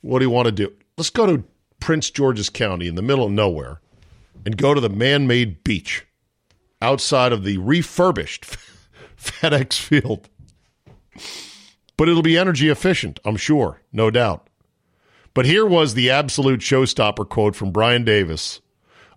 What 0.02 0.20
do 0.20 0.26
you 0.26 0.30
want 0.30 0.48
to 0.48 0.52
do? 0.52 0.72
Let's 0.98 1.10
go 1.10 1.26
to 1.26 1.44
Prince 1.80 2.10
George's 2.10 2.50
County 2.50 2.88
in 2.88 2.96
the 2.96 3.02
middle 3.02 3.26
of 3.26 3.32
nowhere 3.32 3.82
and 4.46 4.58
go 4.58 4.74
to 4.74 4.82
the 4.82 4.90
man 4.90 5.28
made 5.28 5.64
beach 5.64 6.06
outside 6.82 7.32
of 7.32 7.44
the 7.44 7.58
refurbished 7.58 8.46
FedEx 9.18 9.74
Field. 9.74 10.30
But 11.98 12.10
it'll 12.10 12.24
be 12.24 12.38
energy 12.38 12.70
efficient, 12.70 13.20
I'm 13.26 13.38
sure, 13.38 13.82
no 13.92 14.10
doubt. 14.10 14.48
But 15.34 15.46
here 15.46 15.66
was 15.66 15.94
the 15.94 16.10
absolute 16.10 16.60
showstopper 16.60 17.28
quote 17.30 17.56
from 17.56 17.72
Brian 17.72 18.04
Davis 18.04 18.62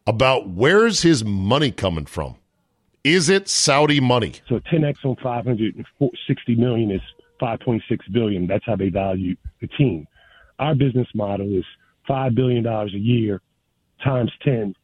about 0.07 0.51
where's 0.51 1.03
his 1.03 1.25
money 1.25 1.71
coming 1.71 2.07
from? 2.07 2.37
Is 3.03 3.29
it 3.29 3.49
Saudi 3.49 4.01
money? 4.01 4.35
So 4.49 4.61
10x 4.61 5.05
on 5.05 5.17
560 5.17 6.55
million 6.55 6.91
is 6.91 7.03
5.6 7.41 7.81
billion. 8.13 8.47
That's 8.47 8.65
how 8.67 8.77
they 8.77 8.89
value 8.89 9.37
the 9.61 9.67
team. 9.69 10.07
Our 10.59 10.75
business 10.75 11.09
model 11.15 11.57
is 11.57 11.65
five 12.07 12.35
billion 12.35 12.63
dollars 12.63 12.95
a 12.95 12.99
year 12.99 13.41
times 14.03 14.31
10. 14.45 14.75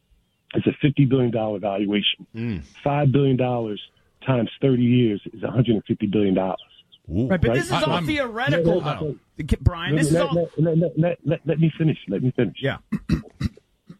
It's 0.54 0.66
a 0.66 0.72
50 0.82 1.04
billion 1.04 1.30
dollar 1.30 1.58
valuation. 1.58 2.26
Hmm. 2.32 2.58
Five 2.82 3.12
billion 3.12 3.36
dollars 3.36 3.80
times 4.26 4.50
30 4.60 4.82
years 4.82 5.22
is 5.32 5.42
150 5.42 6.06
billion 6.06 6.34
dollars. 6.34 6.58
Right, 7.08 7.40
but 7.40 7.48
Right. 7.48 7.54
this 7.54 7.66
is 7.66 7.72
I- 7.72 7.82
all 7.82 7.92
I'm- 7.92 8.06
theoretical, 8.06 8.80
No, 8.80 8.94
no, 8.94 9.16
though. 9.38 9.56
Brian, 9.62 9.96
this 9.96 10.08
is 10.08 10.12
let, 10.14 10.22
all. 10.28 10.34
let, 10.34 10.58
let, 10.58 10.78
let, 10.78 10.98
let, 10.98 11.18
let, 11.24 11.40
let 11.46 11.60
me 11.60 11.72
finish. 11.78 11.98
Let 12.08 12.22
me 12.22 12.30
finish. 12.36 12.56
Yeah. 12.60 12.78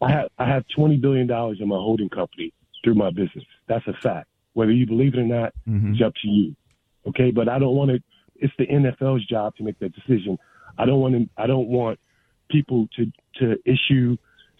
I 0.01 0.09
have 0.11 0.29
I 0.39 0.47
have 0.47 0.63
twenty 0.75 0.97
billion 0.97 1.27
dollars 1.27 1.57
in 1.61 1.67
my 1.67 1.75
holding 1.75 2.09
company 2.09 2.53
through 2.83 2.95
my 2.95 3.09
business. 3.11 3.43
That's 3.67 3.85
a 3.87 3.93
fact. 4.01 4.27
Whether 4.53 4.71
you 4.71 4.85
believe 4.87 5.13
it 5.13 5.19
or 5.19 5.25
not, 5.25 5.53
mm-hmm. 5.67 5.93
it's 5.93 6.01
up 6.01 6.13
to 6.21 6.27
you. 6.27 6.55
Okay, 7.07 7.31
but 7.31 7.47
I 7.49 7.59
don't 7.59 7.75
want 7.75 7.91
to. 7.91 7.99
It's 8.41 8.53
the 8.57 8.67
NFL's 8.67 9.25
job 9.25 9.55
to 9.57 9.63
make 9.63 9.79
that 9.79 9.93
decision. 9.93 10.37
I 10.77 10.85
don't 10.85 10.99
want 10.99 11.13
to. 11.15 11.29
I 11.37 11.47
don't 11.47 11.67
want 11.67 11.99
people 12.49 12.87
to 12.97 13.05
to 13.39 13.57
issue 13.65 14.17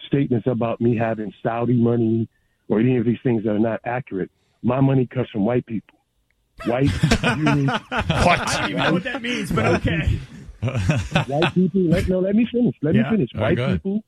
statements 0.07 0.47
about 0.47 0.79
me 0.81 0.95
having 0.97 1.33
Saudi 1.43 1.73
money 1.73 2.27
or 2.69 2.79
any 2.79 2.97
of 2.97 3.05
these 3.05 3.17
things 3.23 3.43
that 3.43 3.51
are 3.51 3.59
not 3.59 3.79
accurate. 3.85 4.31
My 4.63 4.79
money 4.81 5.05
comes 5.07 5.29
from 5.29 5.45
white 5.45 5.65
people. 5.65 5.97
white, 6.65 6.89
Jewish, 6.89 7.01
I 7.21 8.59
don't 8.61 8.69
even 8.71 8.77
know 8.83 8.93
what 8.93 9.03
that 9.03 9.21
means, 9.21 9.51
but 9.51 9.65
okay. 9.75 10.19
white 11.27 11.53
people. 11.53 11.81
Let, 11.81 12.07
no, 12.07 12.19
let 12.19 12.35
me 12.35 12.47
finish. 12.51 12.75
Let 12.81 12.95
Yeah. 12.95 13.03
me 13.03 13.09
finish. 13.17 13.29
White 13.35 13.57
go 13.57 13.73
people 13.73 14.03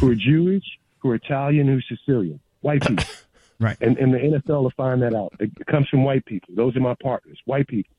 who 0.00 0.10
are 0.10 0.14
Jewish, 0.14 0.64
who 1.00 1.10
are 1.10 1.14
Italian, 1.16 1.66
who 1.68 1.78
are 1.78 1.82
Sicilian. 1.96 2.40
White 2.60 2.82
people. 2.86 3.04
Right. 3.60 3.76
And, 3.80 3.98
and 3.98 4.14
the 4.14 4.18
NFL 4.18 4.62
will 4.62 4.72
find 4.76 5.02
that 5.02 5.16
out. 5.16 5.32
It 5.40 5.50
comes 5.66 5.88
from 5.88 6.04
white 6.04 6.24
people. 6.26 6.54
Those 6.54 6.76
are 6.76 6.80
my 6.80 6.94
partners. 7.02 7.40
White 7.44 7.66
people. 7.66 7.92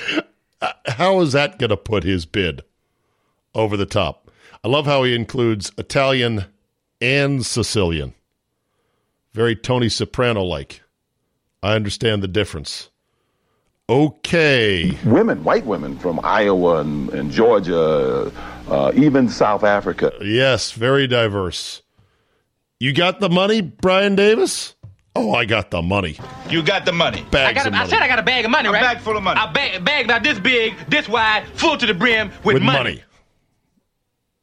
How 0.86 1.20
is 1.20 1.32
that 1.32 1.58
going 1.58 1.70
to 1.70 1.76
put 1.76 2.04
his 2.04 2.26
bid 2.26 2.62
over 3.54 3.76
the 3.76 3.86
top? 3.86 4.30
I 4.64 4.68
love 4.68 4.86
how 4.86 5.02
he 5.02 5.14
includes 5.14 5.72
Italian 5.76 6.44
and 7.00 7.44
Sicilian. 7.44 8.14
Very 9.32 9.56
Tony 9.56 9.88
Soprano 9.88 10.42
like. 10.42 10.82
I 11.62 11.74
understand 11.74 12.22
the 12.22 12.28
difference. 12.28 12.90
Okay. 13.88 14.96
women, 15.04 15.42
white 15.42 15.66
women 15.66 15.98
from 15.98 16.20
Iowa 16.22 16.80
and, 16.80 17.10
and 17.10 17.30
Georgia, 17.30 18.30
uh, 18.68 18.92
even 18.94 19.28
South 19.28 19.64
Africa. 19.64 20.12
Yes, 20.22 20.70
very 20.72 21.06
diverse. 21.08 21.82
You 22.78 22.92
got 22.92 23.20
the 23.20 23.28
money, 23.28 23.60
Brian 23.60 24.14
Davis? 24.14 24.74
Oh, 25.14 25.34
I 25.34 25.44
got 25.44 25.70
the 25.70 25.82
money. 25.82 26.18
You 26.48 26.62
got 26.62 26.86
the 26.86 26.92
money. 26.92 27.22
Bags 27.30 27.50
I, 27.50 27.52
got 27.52 27.66
of 27.66 27.72
a, 27.72 27.76
I 27.76 27.78
money. 27.80 27.90
said 27.90 28.02
I 28.02 28.08
got 28.08 28.18
a 28.18 28.22
bag 28.22 28.44
of 28.46 28.50
money, 28.50 28.68
A 28.68 28.72
right? 28.72 28.80
bag 28.82 28.98
full 29.00 29.16
of 29.16 29.22
money. 29.22 29.38
A 29.42 29.52
bag, 29.52 29.84
bag 29.84 30.06
about 30.06 30.22
this 30.22 30.38
big, 30.40 30.74
this 30.88 31.08
wide, 31.08 31.46
full 31.54 31.76
to 31.76 31.84
the 31.86 31.92
brim 31.94 32.28
with, 32.44 32.54
with 32.54 32.62
money. 32.62 33.02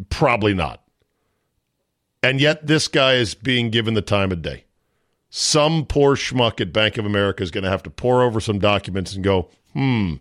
Probably 0.10 0.54
not. 0.54 0.84
And 2.22 2.40
yet, 2.40 2.68
this 2.68 2.88
guy 2.88 3.14
is 3.14 3.34
being 3.34 3.70
given 3.72 3.94
the 3.94 4.02
time 4.02 4.32
of 4.32 4.42
day. 4.42 4.66
Some 5.30 5.86
poor 5.86 6.16
schmuck 6.16 6.60
at 6.60 6.74
Bank 6.74 6.98
of 6.98 7.06
America 7.06 7.42
is 7.44 7.52
going 7.52 7.64
to 7.64 7.70
have 7.70 7.84
to 7.84 7.90
pour 7.90 8.24
over 8.24 8.40
some 8.40 8.60
documents 8.60 9.14
and 9.16 9.24
go, 9.24 9.50
hmm, 9.74 10.16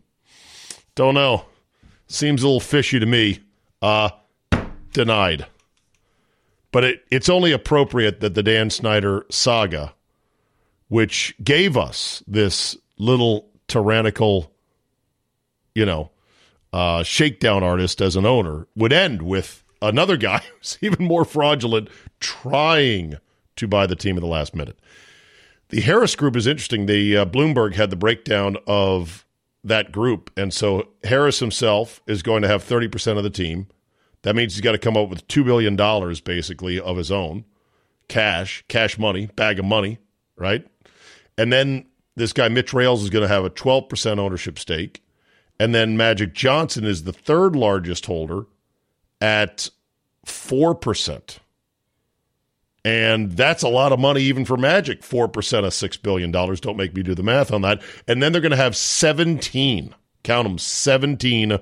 don't 0.95 1.14
know. 1.14 1.45
Seems 2.07 2.43
a 2.43 2.47
little 2.47 2.61
fishy 2.61 2.99
to 3.00 3.07
me. 3.07 3.40
Uh, 3.83 4.11
denied. 4.93 5.47
But 6.73 6.85
it, 6.85 7.05
it's 7.11 7.28
only 7.28 7.52
appropriate 7.52 8.21
that 8.21 8.35
the 8.35 8.43
Dan 8.43 8.71
Snyder 8.71 9.25
saga, 9.31 9.95
which 10.88 11.35
gave 11.42 11.76
us 11.76 12.23
this 12.26 12.76
little 12.99 13.50
tyrannical, 13.68 14.52
you 15.75 15.85
know, 15.85 16.11
uh, 16.73 17.02
shakedown 17.02 17.62
artist 17.62 18.00
as 18.00 18.16
an 18.16 18.26
owner 18.26 18.66
would 18.75 18.92
end 18.92 19.23
with 19.23 19.64
another 19.80 20.16
guy 20.16 20.42
who's 20.59 20.78
even 20.80 21.04
more 21.07 21.25
fraudulent 21.25 21.88
trying 22.21 23.16
to 23.57 23.68
buy 23.68 23.87
the 23.87 23.97
team 23.97 24.16
at 24.16 24.21
the 24.21 24.26
last 24.26 24.54
minute. 24.54 24.78
The 25.71 25.80
Harris 25.83 26.16
group 26.16 26.35
is 26.35 26.47
interesting. 26.47 26.87
The 26.87 27.18
uh, 27.18 27.26
Bloomberg 27.26 27.75
had 27.75 27.90
the 27.90 27.97
breakdown 27.97 28.57
of 28.66 29.26
that 29.64 29.92
group, 29.92 30.30
and 30.37 30.52
so 30.52 30.88
Harris 31.04 31.40
himself 31.40 32.00
is 32.07 32.23
going 32.23 32.40
to 32.42 32.49
have 32.49 32.62
thirty 32.62 32.88
percent 32.88 33.18
of 33.18 33.25
the 33.25 33.30
team. 33.30 33.66
That 34.23 34.35
means 34.35 34.54
he's 34.54 34.62
got 34.62 34.73
to 34.73 34.78
come 34.78 34.97
up 34.97 35.11
with 35.11 35.28
two 35.28 35.45
billion 35.45 35.76
dollars 35.76 36.21
basically 36.21 36.80
of 36.80 36.97
his 36.97 37.12
own 37.12 37.45
cash, 38.09 38.64
cash 38.68 38.99
money, 38.99 39.26
bag 39.37 39.59
of 39.59 39.66
money, 39.66 39.99
right? 40.37 40.66
And 41.38 41.50
then 41.52 41.87
this 42.16 42.35
guy 42.35 42.49
Mitch 42.49 42.75
Rales 42.75 43.02
is 43.02 43.11
going 43.11 43.23
to 43.23 43.28
have 43.28 43.45
a 43.45 43.50
twelve 43.50 43.88
percent 43.88 44.21
ownership 44.21 44.59
stake. 44.59 45.02
And 45.59 45.75
then 45.75 45.97
Magic 45.97 46.35
Johnson 46.35 46.85
is 46.85 47.02
the 47.04 47.12
third 47.12 47.57
largest 47.57 48.07
holder 48.07 48.45
at 49.21 49.71
4%. 50.25 51.38
And 52.85 53.33
that's 53.33 53.62
a 53.62 53.68
lot 53.68 53.92
of 53.92 53.99
money 53.99 54.23
even 54.23 54.45
for 54.45 54.57
Magic. 54.57 55.02
4% 55.02 55.25
of 55.25 55.73
$6 55.73 56.02
billion. 56.02 56.30
Don't 56.30 56.76
make 56.76 56.95
me 56.95 57.02
do 57.02 57.14
the 57.14 57.23
math 57.23 57.52
on 57.52 57.62
that. 57.62 57.83
And 58.07 58.23
then 58.23 58.33
they're 58.33 58.40
going 58.40 58.50
to 58.50 58.57
have 58.57 58.76
17, 58.76 59.95
count 60.23 60.49
them, 60.49 60.59
17 60.59 61.59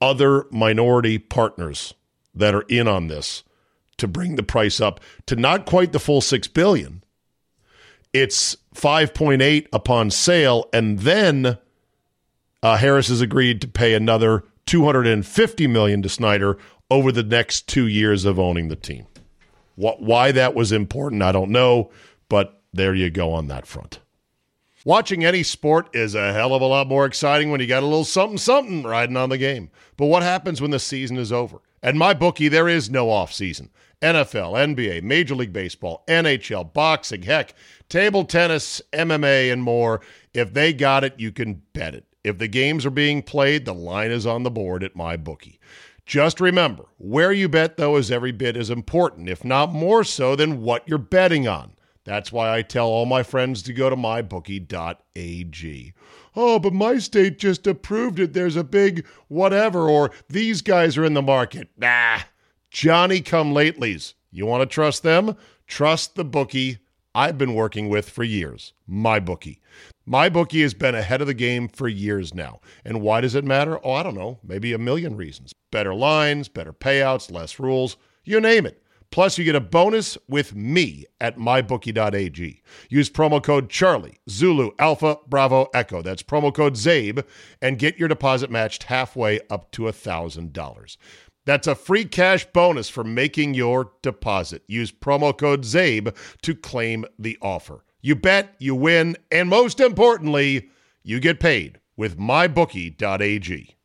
other 0.00 0.44
minority 0.50 1.18
partners 1.18 1.94
that 2.34 2.54
are 2.54 2.64
in 2.68 2.86
on 2.86 3.06
this 3.06 3.42
to 3.96 4.06
bring 4.06 4.36
the 4.36 4.42
price 4.42 4.80
up 4.80 5.00
to 5.26 5.36
not 5.36 5.66
quite 5.66 5.92
the 5.92 6.00
full 6.00 6.20
6 6.20 6.48
billion. 6.48 7.02
It's 8.12 8.56
5.8 8.74 9.66
upon 9.72 10.10
sale 10.10 10.68
and 10.72 11.00
then 11.00 11.58
uh, 12.62 12.76
Harris 12.76 13.08
has 13.08 13.20
agreed 13.20 13.60
to 13.60 13.68
pay 13.68 13.94
another 13.94 14.44
250 14.66 15.66
million 15.66 16.02
to 16.02 16.08
Snyder 16.08 16.58
over 16.90 17.12
the 17.12 17.22
next 17.22 17.68
2 17.68 17.86
years 17.86 18.24
of 18.24 18.38
owning 18.38 18.68
the 18.68 18.76
team. 18.76 19.06
What, 19.76 20.02
why 20.02 20.32
that 20.32 20.54
was 20.54 20.72
important, 20.72 21.22
I 21.22 21.32
don't 21.32 21.50
know, 21.50 21.90
but 22.28 22.62
there 22.72 22.94
you 22.94 23.10
go 23.10 23.32
on 23.32 23.48
that 23.48 23.66
front. 23.66 24.00
Watching 24.84 25.24
any 25.24 25.42
sport 25.42 25.88
is 25.94 26.14
a 26.14 26.34
hell 26.34 26.54
of 26.54 26.60
a 26.60 26.66
lot 26.66 26.86
more 26.86 27.06
exciting 27.06 27.50
when 27.50 27.60
you 27.60 27.66
got 27.66 27.82
a 27.82 27.86
little 27.86 28.04
something 28.04 28.36
something 28.36 28.82
riding 28.82 29.16
on 29.16 29.30
the 29.30 29.38
game. 29.38 29.70
But 29.96 30.06
what 30.06 30.22
happens 30.22 30.60
when 30.60 30.72
the 30.72 30.78
season 30.78 31.16
is 31.16 31.32
over? 31.32 31.62
At 31.82 31.94
my 31.94 32.12
bookie, 32.12 32.48
there 32.48 32.68
is 32.68 32.90
no 32.90 33.08
off 33.08 33.32
season. 33.32 33.70
NFL, 34.04 34.76
NBA, 34.76 35.02
Major 35.02 35.34
League 35.34 35.52
Baseball, 35.52 36.04
NHL, 36.08 36.74
boxing, 36.74 37.22
heck, 37.22 37.54
table 37.88 38.26
tennis, 38.26 38.82
MMA, 38.92 39.50
and 39.50 39.62
more. 39.62 40.02
If 40.34 40.52
they 40.52 40.74
got 40.74 41.04
it, 41.04 41.14
you 41.16 41.32
can 41.32 41.62
bet 41.72 41.94
it. 41.94 42.04
If 42.22 42.36
the 42.36 42.46
games 42.48 42.84
are 42.84 42.90
being 42.90 43.22
played, 43.22 43.64
the 43.64 43.72
line 43.72 44.10
is 44.10 44.26
on 44.26 44.42
the 44.42 44.50
board 44.50 44.84
at 44.84 44.94
my 44.94 45.16
bookie. 45.16 45.58
Just 46.04 46.38
remember, 46.38 46.84
where 46.98 47.32
you 47.32 47.48
bet, 47.48 47.78
though, 47.78 47.96
is 47.96 48.10
every 48.10 48.32
bit 48.32 48.58
as 48.58 48.68
important, 48.68 49.30
if 49.30 49.42
not 49.42 49.72
more 49.72 50.04
so, 50.04 50.36
than 50.36 50.60
what 50.60 50.86
you're 50.86 50.98
betting 50.98 51.48
on. 51.48 51.72
That's 52.04 52.30
why 52.30 52.54
I 52.54 52.60
tell 52.60 52.88
all 52.88 53.06
my 53.06 53.22
friends 53.22 53.62
to 53.62 53.72
go 53.72 53.88
to 53.88 53.96
mybookie.ag. 53.96 55.94
Oh, 56.36 56.58
but 56.58 56.74
my 56.74 56.98
state 56.98 57.38
just 57.38 57.66
approved 57.66 58.20
it. 58.20 58.34
There's 58.34 58.56
a 58.56 58.64
big 58.64 59.06
whatever, 59.28 59.88
or 59.88 60.10
these 60.28 60.60
guys 60.60 60.98
are 60.98 61.04
in 61.06 61.14
the 61.14 61.22
market. 61.22 61.70
Nah, 61.78 62.18
Johnny 62.74 63.20
come 63.20 63.54
latelys. 63.54 64.14
You 64.32 64.46
want 64.46 64.62
to 64.62 64.66
trust 64.66 65.04
them? 65.04 65.36
Trust 65.68 66.16
the 66.16 66.24
bookie 66.24 66.78
I've 67.14 67.38
been 67.38 67.54
working 67.54 67.88
with 67.88 68.10
for 68.10 68.24
years, 68.24 68.72
my 68.84 69.20
bookie. 69.20 69.60
My 70.04 70.28
bookie 70.28 70.62
has 70.62 70.74
been 70.74 70.96
ahead 70.96 71.20
of 71.20 71.28
the 71.28 71.34
game 71.34 71.68
for 71.68 71.86
years 71.86 72.34
now. 72.34 72.58
And 72.84 73.00
why 73.00 73.20
does 73.20 73.36
it 73.36 73.44
matter? 73.44 73.78
Oh, 73.84 73.92
I 73.92 74.02
don't 74.02 74.16
know, 74.16 74.40
maybe 74.42 74.72
a 74.72 74.78
million 74.78 75.16
reasons. 75.16 75.54
Better 75.70 75.94
lines, 75.94 76.48
better 76.48 76.72
payouts, 76.72 77.30
less 77.30 77.60
rules, 77.60 77.96
you 78.24 78.40
name 78.40 78.66
it. 78.66 78.82
Plus, 79.12 79.38
you 79.38 79.44
get 79.44 79.54
a 79.54 79.60
bonus 79.60 80.18
with 80.26 80.56
me 80.56 81.04
at 81.20 81.38
mybookie.ag. 81.38 82.62
Use 82.88 83.08
promo 83.08 83.40
code 83.40 83.70
Charlie, 83.70 84.18
Zulu, 84.28 84.72
Alpha, 84.80 85.18
Bravo, 85.28 85.68
Echo. 85.72 86.02
That's 86.02 86.24
promo 86.24 86.52
code 86.52 86.74
CZABE, 86.74 87.22
and 87.62 87.78
get 87.78 87.96
your 87.96 88.08
deposit 88.08 88.50
matched 88.50 88.82
halfway 88.82 89.38
up 89.48 89.70
to 89.70 89.82
$1,000. 89.82 90.96
That's 91.44 91.66
a 91.66 91.74
free 91.74 92.04
cash 92.04 92.46
bonus 92.46 92.88
for 92.88 93.04
making 93.04 93.54
your 93.54 93.92
deposit. 94.02 94.62
Use 94.66 94.90
promo 94.90 95.36
code 95.36 95.62
CZABE 95.62 96.14
to 96.42 96.54
claim 96.54 97.04
the 97.18 97.36
offer. 97.42 97.84
You 98.00 98.16
bet, 98.16 98.54
you 98.58 98.74
win, 98.74 99.16
and 99.30 99.48
most 99.48 99.80
importantly, 99.80 100.70
you 101.02 101.20
get 101.20 101.40
paid 101.40 101.80
with 101.96 102.18
mybookie.ag. 102.18 103.76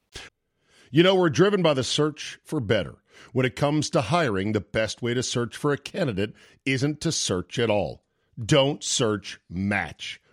You 0.91 1.03
know, 1.03 1.15
we're 1.15 1.29
driven 1.29 1.61
by 1.61 1.73
the 1.73 1.83
search 1.83 2.39
for 2.43 2.59
better. 2.59 2.95
When 3.33 3.45
it 3.45 3.55
comes 3.55 3.89
to 3.91 4.01
hiring, 4.01 4.53
the 4.53 4.61
best 4.61 5.01
way 5.01 5.13
to 5.13 5.21
search 5.21 5.55
for 5.55 5.71
a 5.71 5.77
candidate 5.77 6.33
isn't 6.65 7.01
to 7.01 7.11
search 7.11 7.59
at 7.59 7.69
all. 7.69 8.03
Don't 8.43 8.83
search, 8.83 9.39
match 9.49 10.21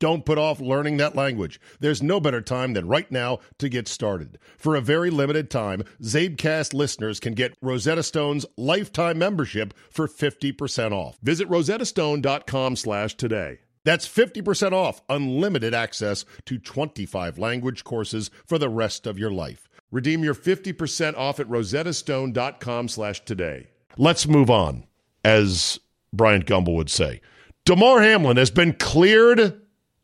Don't 0.00 0.24
put 0.24 0.38
off 0.38 0.60
learning 0.60 0.96
that 0.98 1.16
language. 1.16 1.60
There's 1.80 2.02
no 2.02 2.20
better 2.20 2.40
time 2.40 2.72
than 2.72 2.86
right 2.86 3.10
now 3.10 3.40
to 3.58 3.68
get 3.68 3.88
started. 3.88 4.38
For 4.56 4.76
a 4.76 4.80
very 4.80 5.10
limited 5.10 5.50
time, 5.50 5.82
Czabecast 6.00 6.72
listeners 6.72 7.18
can 7.18 7.34
get 7.34 7.56
Rosetta 7.60 8.02
Stone's 8.04 8.46
lifetime 8.56 9.18
membership 9.18 9.74
for 9.90 10.06
50% 10.06 10.92
off. 10.92 11.18
Visit 11.22 11.48
rosettastone.com 11.48 12.76
slash 12.76 13.14
today. 13.16 13.58
That's 13.84 14.06
50% 14.06 14.72
off 14.72 15.02
unlimited 15.08 15.74
access 15.74 16.24
to 16.44 16.58
25 16.58 17.38
language 17.38 17.82
courses 17.84 18.30
for 18.46 18.58
the 18.58 18.68
rest 18.68 19.06
of 19.06 19.18
your 19.18 19.30
life. 19.30 19.68
Redeem 19.90 20.22
your 20.22 20.34
50% 20.34 21.16
off 21.16 21.40
at 21.40 21.48
rosettastone.com 21.48 22.88
slash 22.88 23.24
today. 23.24 23.68
Let's 23.96 24.28
move 24.28 24.50
on, 24.50 24.84
as 25.24 25.80
Bryant 26.12 26.46
Gumbel 26.46 26.76
would 26.76 26.90
say. 26.90 27.20
Damar 27.64 28.00
Hamlin 28.02 28.36
has 28.36 28.50
been 28.50 28.74
cleared 28.74 29.60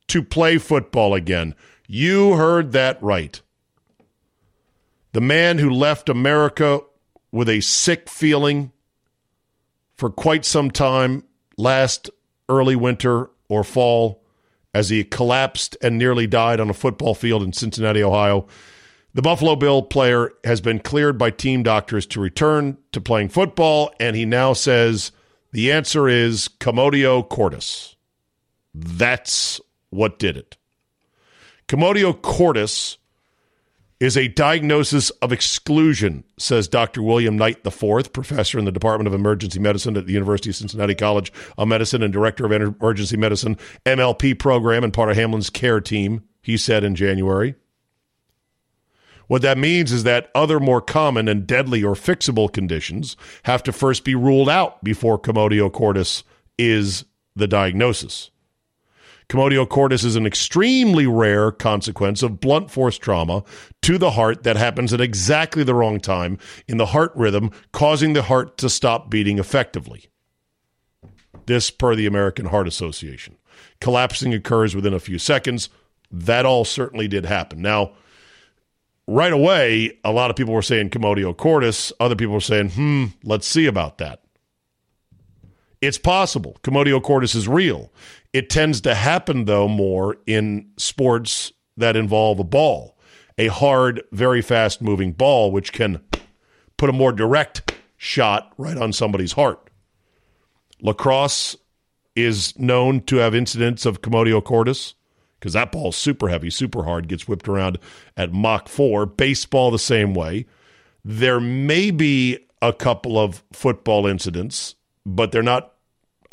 to 0.08 0.22
play 0.22 0.58
football 0.58 1.14
again. 1.14 1.54
You 1.86 2.34
heard 2.34 2.72
that 2.72 3.02
right. 3.02 3.40
The 5.12 5.20
man 5.20 5.58
who 5.58 5.70
left 5.70 6.08
America 6.08 6.80
with 7.30 7.48
a 7.48 7.60
sick 7.60 8.08
feeling 8.08 8.72
for 9.96 10.10
quite 10.10 10.44
some 10.44 10.70
time 10.70 11.24
last 11.56 12.10
early 12.48 12.76
winter 12.76 13.30
or 13.48 13.64
fall 13.64 14.22
as 14.72 14.88
he 14.88 15.04
collapsed 15.04 15.76
and 15.80 15.96
nearly 15.96 16.26
died 16.26 16.58
on 16.58 16.68
a 16.68 16.74
football 16.74 17.14
field 17.14 17.42
in 17.42 17.52
Cincinnati, 17.52 18.02
Ohio. 18.02 18.46
The 19.14 19.22
Buffalo 19.22 19.54
Bill 19.54 19.82
player 19.82 20.32
has 20.42 20.60
been 20.60 20.80
cleared 20.80 21.16
by 21.16 21.30
team 21.30 21.62
doctors 21.62 22.06
to 22.06 22.20
return 22.20 22.76
to 22.90 23.00
playing 23.00 23.28
football, 23.28 23.94
and 24.00 24.16
he 24.16 24.24
now 24.24 24.52
says 24.52 25.12
the 25.52 25.70
answer 25.70 26.08
is 26.08 26.48
commotio 26.58 27.28
cordis. 27.28 27.94
That's 28.74 29.60
what 29.94 30.18
did 30.18 30.36
it. 30.36 30.56
Commotio 31.68 32.20
cordis 32.20 32.98
is 34.00 34.16
a 34.16 34.28
diagnosis 34.28 35.10
of 35.10 35.32
exclusion, 35.32 36.24
says 36.38 36.68
Dr. 36.68 37.02
William 37.02 37.38
Knight 37.38 37.64
IV, 37.64 38.12
professor 38.12 38.58
in 38.58 38.64
the 38.64 38.72
Department 38.72 39.06
of 39.06 39.14
Emergency 39.14 39.58
Medicine 39.58 39.96
at 39.96 40.06
the 40.06 40.12
University 40.12 40.50
of 40.50 40.56
Cincinnati 40.56 40.94
College 40.94 41.32
of 41.56 41.68
Medicine 41.68 42.02
and 42.02 42.12
director 42.12 42.44
of 42.44 42.52
emergency 42.52 43.16
medicine 43.16 43.56
MLP 43.86 44.38
program 44.38 44.84
and 44.84 44.92
part 44.92 45.10
of 45.10 45.16
Hamlin's 45.16 45.48
care 45.48 45.80
team, 45.80 46.24
he 46.42 46.56
said 46.56 46.84
in 46.84 46.94
January. 46.94 47.54
What 49.26 49.42
that 49.42 49.56
means 49.56 49.90
is 49.90 50.04
that 50.04 50.30
other 50.34 50.60
more 50.60 50.82
common 50.82 51.28
and 51.28 51.46
deadly 51.46 51.82
or 51.82 51.94
fixable 51.94 52.52
conditions 52.52 53.16
have 53.44 53.62
to 53.62 53.72
first 53.72 54.04
be 54.04 54.14
ruled 54.14 54.50
out 54.50 54.84
before 54.84 55.18
commotio 55.18 55.72
cordis 55.72 56.24
is 56.58 57.06
the 57.34 57.48
diagnosis. 57.48 58.30
Commotio 59.28 59.68
cordis 59.68 60.04
is 60.04 60.16
an 60.16 60.26
extremely 60.26 61.06
rare 61.06 61.50
consequence 61.50 62.22
of 62.22 62.40
blunt 62.40 62.70
force 62.70 62.98
trauma 62.98 63.42
to 63.82 63.98
the 63.98 64.12
heart 64.12 64.42
that 64.42 64.56
happens 64.56 64.92
at 64.92 65.00
exactly 65.00 65.64
the 65.64 65.74
wrong 65.74 65.98
time 65.98 66.38
in 66.68 66.76
the 66.76 66.86
heart 66.86 67.12
rhythm, 67.14 67.50
causing 67.72 68.12
the 68.12 68.22
heart 68.22 68.58
to 68.58 68.68
stop 68.68 69.10
beating 69.10 69.38
effectively. 69.38 70.06
This, 71.46 71.70
per 71.70 71.94
the 71.94 72.06
American 72.06 72.46
Heart 72.46 72.68
Association. 72.68 73.36
Collapsing 73.80 74.32
occurs 74.32 74.74
within 74.74 74.94
a 74.94 75.00
few 75.00 75.18
seconds. 75.18 75.68
That 76.10 76.46
all 76.46 76.64
certainly 76.64 77.08
did 77.08 77.26
happen. 77.26 77.60
Now, 77.60 77.92
right 79.06 79.32
away, 79.32 79.98
a 80.04 80.12
lot 80.12 80.30
of 80.30 80.36
people 80.36 80.54
were 80.54 80.62
saying 80.62 80.90
commotio 80.90 81.36
cordis. 81.36 81.92
Other 82.00 82.16
people 82.16 82.34
were 82.34 82.40
saying, 82.40 82.70
hmm, 82.70 83.06
let's 83.24 83.46
see 83.46 83.66
about 83.66 83.98
that. 83.98 84.22
It's 85.80 85.98
possible. 85.98 86.56
Commotio 86.62 87.02
cordis 87.02 87.34
is 87.34 87.46
real. 87.46 87.92
It 88.34 88.50
tends 88.50 88.80
to 88.80 88.96
happen, 88.96 89.44
though, 89.44 89.68
more 89.68 90.16
in 90.26 90.68
sports 90.76 91.52
that 91.76 91.94
involve 91.94 92.40
a 92.40 92.44
ball, 92.44 92.98
a 93.38 93.46
hard, 93.46 94.02
very 94.10 94.42
fast 94.42 94.82
moving 94.82 95.12
ball, 95.12 95.52
which 95.52 95.72
can 95.72 96.00
put 96.76 96.90
a 96.90 96.92
more 96.92 97.12
direct 97.12 97.72
shot 97.96 98.52
right 98.58 98.76
on 98.76 98.92
somebody's 98.92 99.34
heart. 99.34 99.70
Lacrosse 100.82 101.56
is 102.16 102.58
known 102.58 103.02
to 103.02 103.16
have 103.16 103.36
incidents 103.36 103.86
of 103.86 104.02
commotio 104.02 104.42
cordis 104.42 104.94
because 105.38 105.52
that 105.52 105.70
ball's 105.70 105.96
super 105.96 106.28
heavy, 106.28 106.50
super 106.50 106.82
hard, 106.82 107.06
gets 107.06 107.28
whipped 107.28 107.46
around 107.46 107.78
at 108.16 108.32
Mach 108.32 108.68
4. 108.68 109.06
Baseball, 109.06 109.70
the 109.70 109.78
same 109.78 110.12
way. 110.12 110.44
There 111.04 111.38
may 111.38 111.92
be 111.92 112.40
a 112.60 112.72
couple 112.72 113.16
of 113.16 113.44
football 113.52 114.08
incidents, 114.08 114.74
but 115.06 115.30
they're 115.30 115.42
not 115.42 115.73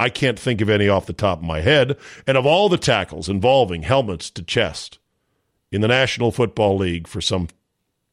I 0.01 0.09
can't 0.09 0.39
think 0.39 0.61
of 0.61 0.69
any 0.69 0.89
off 0.89 1.05
the 1.05 1.13
top 1.13 1.37
of 1.37 1.45
my 1.45 1.61
head. 1.61 1.95
And 2.25 2.35
of 2.35 2.43
all 2.43 2.69
the 2.69 2.77
tackles 2.79 3.29
involving 3.29 3.83
helmets 3.83 4.31
to 4.31 4.41
chest 4.41 4.97
in 5.71 5.81
the 5.81 5.87
National 5.87 6.31
Football 6.31 6.77
League 6.77 7.07
for 7.07 7.21
some 7.21 7.49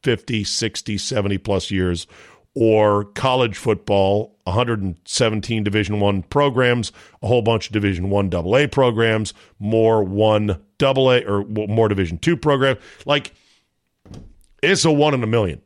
50, 0.03 0.45
60, 0.45 0.99
70 0.99 1.39
plus 1.39 1.71
years, 1.71 2.07
or 2.55 3.05
college 3.05 3.57
football, 3.57 4.37
117 4.45 5.65
Division 5.65 5.99
One 5.99 6.25
programs, 6.25 6.93
a 7.23 7.27
whole 7.27 7.41
bunch 7.41 7.69
of 7.69 7.73
Division 7.73 8.11
One 8.11 8.33
AA 8.35 8.67
programs, 8.67 9.33
more 9.59 10.05
one 10.05 10.61
AA 10.83 11.21
or 11.27 11.47
more 11.47 11.89
Division 11.89 12.19
Two 12.19 12.37
programs. 12.37 12.81
Like 13.07 13.33
it's 14.63 14.85
a 14.85 14.93
one 14.93 15.15
in 15.15 15.23
a 15.23 15.27
million. 15.27 15.63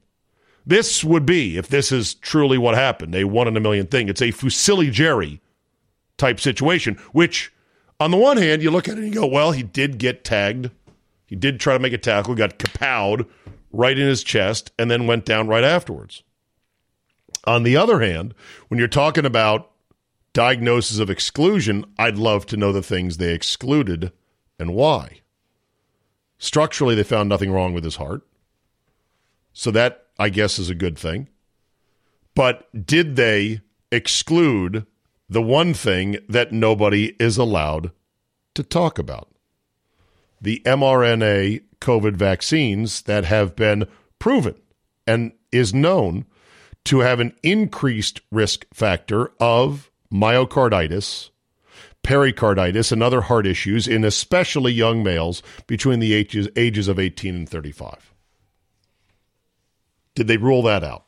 This 0.65 1.03
would 1.03 1.27
be, 1.27 1.57
if 1.57 1.67
this 1.67 1.91
is 1.91 2.15
truly 2.15 2.59
what 2.59 2.77
happened, 2.77 3.17
a 3.17 3.25
one 3.25 3.49
in 3.49 3.57
a 3.57 3.61
million 3.61 3.89
thing. 3.89 4.09
It's 4.09 4.23
a 4.23 4.31
Fusilli 4.31 4.93
Jerry 4.93 5.41
type 6.23 6.39
situation, 6.39 6.95
which 7.11 7.53
on 7.99 8.13
the 8.13 8.17
one 8.17 8.37
hand, 8.37 8.63
you 8.63 8.71
look 8.71 8.89
at 8.89 8.97
it 8.97 9.03
and 9.03 9.13
you 9.13 9.21
go, 9.21 9.27
well, 9.27 9.51
he 9.51 9.65
did 9.65 9.99
get 9.99 10.23
tagged. 10.23 10.71
He 11.27 11.35
did 11.35 11.59
try 11.59 11.75
to 11.75 11.81
make 11.81 11.93
a 11.93 11.99
tackle, 11.99 12.37
got 12.37 12.59
kapowed 12.59 13.27
right 13.73 13.99
in 13.99 14.07
his 14.07 14.23
chest, 14.23 14.71
and 14.79 14.89
then 14.89 15.09
went 15.09 15.25
down 15.25 15.49
right 15.49 15.65
afterwards. 15.65 16.23
On 17.45 17.65
the 17.65 17.77
other 17.77 18.01
hand, 18.01 18.35
when 18.69 18.79
you're 18.79 18.87
talking 18.87 19.27
about 19.27 19.73
diagnosis 20.33 21.01
of 21.01 21.11
exclusion, 21.11 21.85
I'd 21.99 22.19
love 22.19 22.47
to 22.47 22.57
know 22.57 22.71
the 22.71 22.83
things 22.83 23.17
they 23.17 23.35
excluded 23.35 24.13
and 24.61 24.75
why. 24.75 25.23
Structurally, 26.39 26.95
they 26.95 27.03
found 27.03 27.29
nothing 27.29 27.51
wrong 27.51 27.75
with 27.75 27.83
his 27.83 27.97
heart. 27.97 28.23
So 29.53 29.73
that, 29.73 30.07
I 30.21 30.29
guess, 30.29 30.61
is 30.61 30.71
a 30.71 30.75
good 30.77 30.97
thing. 30.97 31.29
But 32.37 32.87
did 32.87 33.17
they 33.17 33.63
exclude 33.91 34.87
the 35.33 35.41
one 35.41 35.73
thing 35.73 36.19
that 36.29 36.53
nobody 36.53 37.17
is 37.19 37.39
allowed 37.39 37.91
to 38.55 38.63
talk 38.63 38.99
about 38.99 39.31
the 40.43 40.61
mRNA 40.67 41.63
COVID 41.81 42.17
vaccines 42.17 43.03
that 43.03 43.25
have 43.25 43.57
been 43.57 43.87
proven 44.19 44.57
and 45.07 45.33
is 45.51 45.73
known 45.73 46.27
to 46.85 46.99
have 46.99 47.19
an 47.19 47.35
increased 47.43 48.21
risk 48.31 48.67
factor 48.75 49.33
of 49.41 49.91
myocarditis, 50.13 51.31
pericarditis, 52.03 52.93
and 52.93 53.03
other 53.03 53.23
heart 53.23 53.47
issues 53.47 53.89
in 53.89 54.05
especially 54.05 54.73
young 54.73 55.03
males 55.03 55.43
between 55.67 56.01
the 56.01 56.13
ages, 56.13 56.49
ages 56.57 56.89
of 56.89 56.99
18 56.99 57.35
and 57.35 57.49
35. 57.49 58.13
Did 60.15 60.27
they 60.27 60.37
rule 60.37 60.63
that 60.65 60.85
out? 60.85 61.05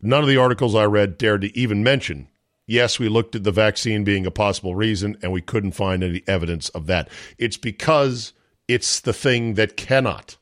None 0.00 0.22
of 0.22 0.28
the 0.28 0.38
articles 0.38 0.74
I 0.74 0.84
read 0.84 1.16
dared 1.16 1.42
to 1.42 1.56
even 1.56 1.84
mention 1.84 2.29
Yes, 2.70 3.00
we 3.00 3.08
looked 3.08 3.34
at 3.34 3.42
the 3.42 3.50
vaccine 3.50 4.04
being 4.04 4.26
a 4.26 4.30
possible 4.30 4.76
reason, 4.76 5.16
and 5.22 5.32
we 5.32 5.42
couldn't 5.42 5.72
find 5.72 6.04
any 6.04 6.22
evidence 6.28 6.68
of 6.68 6.86
that. 6.86 7.08
It's 7.36 7.56
because 7.56 8.32
it's 8.68 9.00
the 9.00 9.12
thing 9.12 9.54
that 9.54 9.76
cannot 9.76 10.36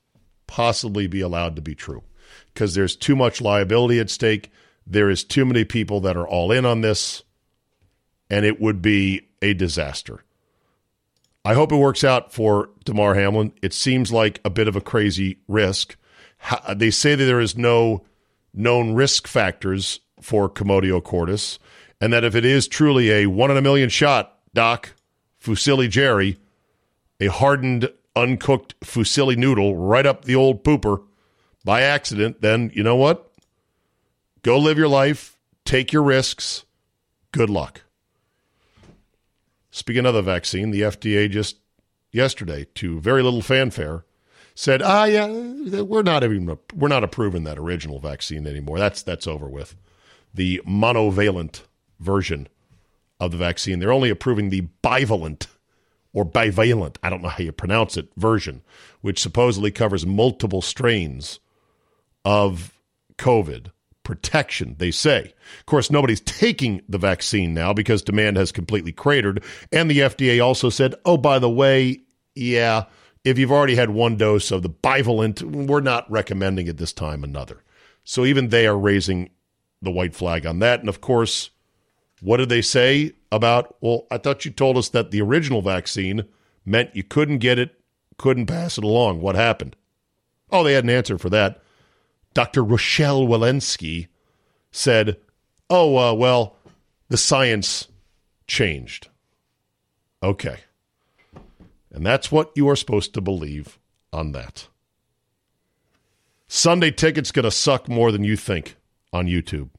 possibly 0.47 1.07
be 1.07 1.23
allowed 1.23 1.57
to 1.57 1.63
be 1.63 1.75
true 1.75 2.03
because 2.53 2.75
there's 2.75 2.97
too 2.97 3.17
much 3.17 3.41
liability 3.41 3.99
at 3.99 4.11
stake. 4.11 4.53
There 4.87 5.09
is 5.09 5.25
too 5.25 5.47
many 5.47 5.65
people 5.65 6.01
that 6.01 6.19
are 6.19 6.29
all 6.29 6.53
in 6.53 6.67
on 6.67 6.83
this, 6.83 7.23
and 8.29 8.45
it 8.45 8.61
would 8.61 8.83
be 8.83 9.29
a 9.41 9.55
disaster. 9.55 10.23
I 11.47 11.55
hope 11.55 11.73
it 11.73 11.77
works 11.77 12.05
out 12.05 12.31
for 12.31 12.69
Damar 12.85 13.15
Hamlin. 13.15 13.55
It 13.63 13.73
seems 13.73 14.13
like 14.13 14.39
a 14.45 14.51
bit 14.51 14.69
of 14.69 14.77
a 14.77 14.83
crazy 14.83 15.39
risk. 15.49 15.97
They 16.77 16.91
say 16.91 17.15
that 17.15 17.25
there 17.25 17.41
is 17.41 17.57
no 17.57 18.05
known 18.53 18.93
risk 18.93 19.27
factors 19.27 20.01
for 20.21 20.51
Commotio 20.51 21.03
cordis, 21.03 21.59
and 22.01 22.13
that 22.13 22.25
if 22.25 22.35
it 22.35 22.45
is 22.45 22.69
truly 22.69 23.11
a 23.11 23.27
one 23.27 23.51
in 23.51 23.57
a 23.57 23.63
million 23.63 23.89
shot, 23.89 24.39
Doc, 24.55 24.95
Fusilli 25.43 25.89
Jerry, 25.89 26.39
a 27.21 27.27
hardened, 27.27 27.91
uncooked 28.15 28.79
fusilli 28.81 29.37
noodle 29.37 29.77
right 29.77 30.07
up 30.07 30.25
the 30.25 30.35
old 30.35 30.65
pooper 30.65 31.05
by 31.65 31.83
accident, 31.83 32.41
then 32.41 32.71
you 32.75 32.83
know 32.83 32.97
what? 32.97 33.33
Go 34.43 34.59
live 34.59 34.79
your 34.79 34.89
life, 34.89 35.39
take 35.65 35.93
your 35.93 36.03
risks. 36.03 36.65
Good 37.33 37.51
luck. 37.51 37.83
Speaking 39.71 40.07
of 40.07 40.15
the 40.15 40.23
vaccine, 40.23 40.71
the 40.71 40.81
FDA 40.83 41.31
just 41.31 41.59
yesterday, 42.11 42.67
to 42.75 43.01
very 43.01 43.23
little 43.23 43.43
fanfare, 43.43 44.05
said, 44.55 44.83
"Ah, 44.83 45.05
yeah, 45.05 45.27
we're 45.27 46.03
not 46.03 46.25
even 46.25 46.59
we're 46.75 46.89
not 46.89 47.05
approving 47.05 47.45
that 47.45 47.59
original 47.59 48.01
vaccine 48.01 48.47
anymore. 48.47 48.79
That's 48.79 49.03
that's 49.03 49.27
over 49.27 49.47
with. 49.47 49.77
The 50.35 50.61
monovalent 50.67 51.63
version 52.01 52.49
of 53.21 53.33
the 53.33 53.37
vaccine. 53.37 53.79
They're 53.79 53.93
only 53.93 54.11
approving 54.11 54.51
the 54.51 54.69
bivalent 54.83 55.47
or 56.13 56.25
bivalent, 56.25 56.97
I 57.03 57.11
don't 57.11 57.23
know 57.23 57.29
how 57.29 57.45
you 57.45 57.53
pronounce 57.53 57.97
it, 57.97 58.09
version, 58.17 58.63
which 59.03 59.21
supposedly 59.21 59.71
covers 59.71 60.07
multiple 60.07 60.63
strains 60.63 61.39
of 62.25 62.73
COVID 63.19 63.71
protection, 64.03 64.75
they 64.79 64.91
say. 64.91 65.35
Of 65.61 65.67
course, 65.67 65.91
nobody's 65.91 66.23
taking 66.23 66.81
the 66.89 66.99
vaccine 66.99 67.53
now 67.53 67.75
because 67.75 68.03
demand 68.03 68.39
has 68.39 68.51
completely 68.51 68.91
cratered. 68.91 69.45
And 69.71 69.91
the 69.91 69.99
FDA 69.99 70.43
also 70.43 70.71
said, 70.71 70.95
oh, 71.05 71.19
by 71.19 71.39
the 71.39 71.51
way, 71.51 72.01
yeah, 72.35 72.85
if 73.23 73.39
you've 73.39 73.53
already 73.53 73.75
had 73.75 73.91
one 73.91 74.17
dose 74.17 74.51
of 74.51 74.63
the 74.63 74.71
bivalent, 74.71 75.43
we're 75.43 75.81
not 75.81 76.11
recommending 76.11 76.69
at 76.69 76.79
this 76.79 76.93
time 76.93 77.23
another. 77.23 77.63
So 78.05 78.25
even 78.25 78.49
they 78.49 78.67
are 78.67 78.79
raising 78.79 79.29
the 79.83 79.91
white 79.91 80.15
flag 80.15 80.47
on 80.47 80.61
that. 80.61 80.81
And 80.81 80.89
of 80.89 81.03
course, 81.03 81.51
what 82.21 82.39
did 82.39 82.49
they 82.49 82.63
say 82.63 83.13
about, 83.31 83.77
well, 83.81 84.07
I 84.11 84.19
thought 84.19 84.45
you 84.45 84.51
told 84.51 84.77
us 84.77 84.89
that 84.91 85.11
the 85.11 85.23
original 85.23 85.63
vaccine 85.63 86.25
meant 86.65 86.97
you 86.97 87.03
couldn't 87.03 87.39
get 87.39 87.59
it, 87.59 87.81
couldn't 88.17 88.47
pass 88.47 88.79
it 88.79 88.85
along. 88.85 89.21
What 89.21 89.37
happened? 89.37 89.77
Oh, 90.51 90.65
they 90.65 90.73
had 90.73 90.85
an 90.85 90.91
answer 90.91 91.19
for 91.19 91.31
that. 91.31 91.63
Dr. 92.35 92.65
Rochelle 92.65 93.23
Walensky 93.27 94.09
said, 94.71 95.19
oh, 95.71 95.97
uh, 95.97 96.15
well, 96.15 96.57
the 97.09 97.17
science 97.17 97.89
changed. 98.47 99.09
Okay. 100.23 100.59
And 101.91 102.05
that's 102.05 102.31
what 102.33 102.53
you 102.55 102.69
are 102.69 102.77
supposed 102.77 103.15
to 103.15 103.21
believe 103.21 103.79
on 104.13 104.33
that. 104.33 104.69
Sunday 106.47 106.91
ticket's 106.91 107.31
going 107.31 107.45
to 107.45 107.51
suck 107.51 107.89
more 107.89 108.11
than 108.11 108.25
you 108.25 108.37
think 108.37 108.77
on 109.13 109.27
YouTube. 109.27 109.71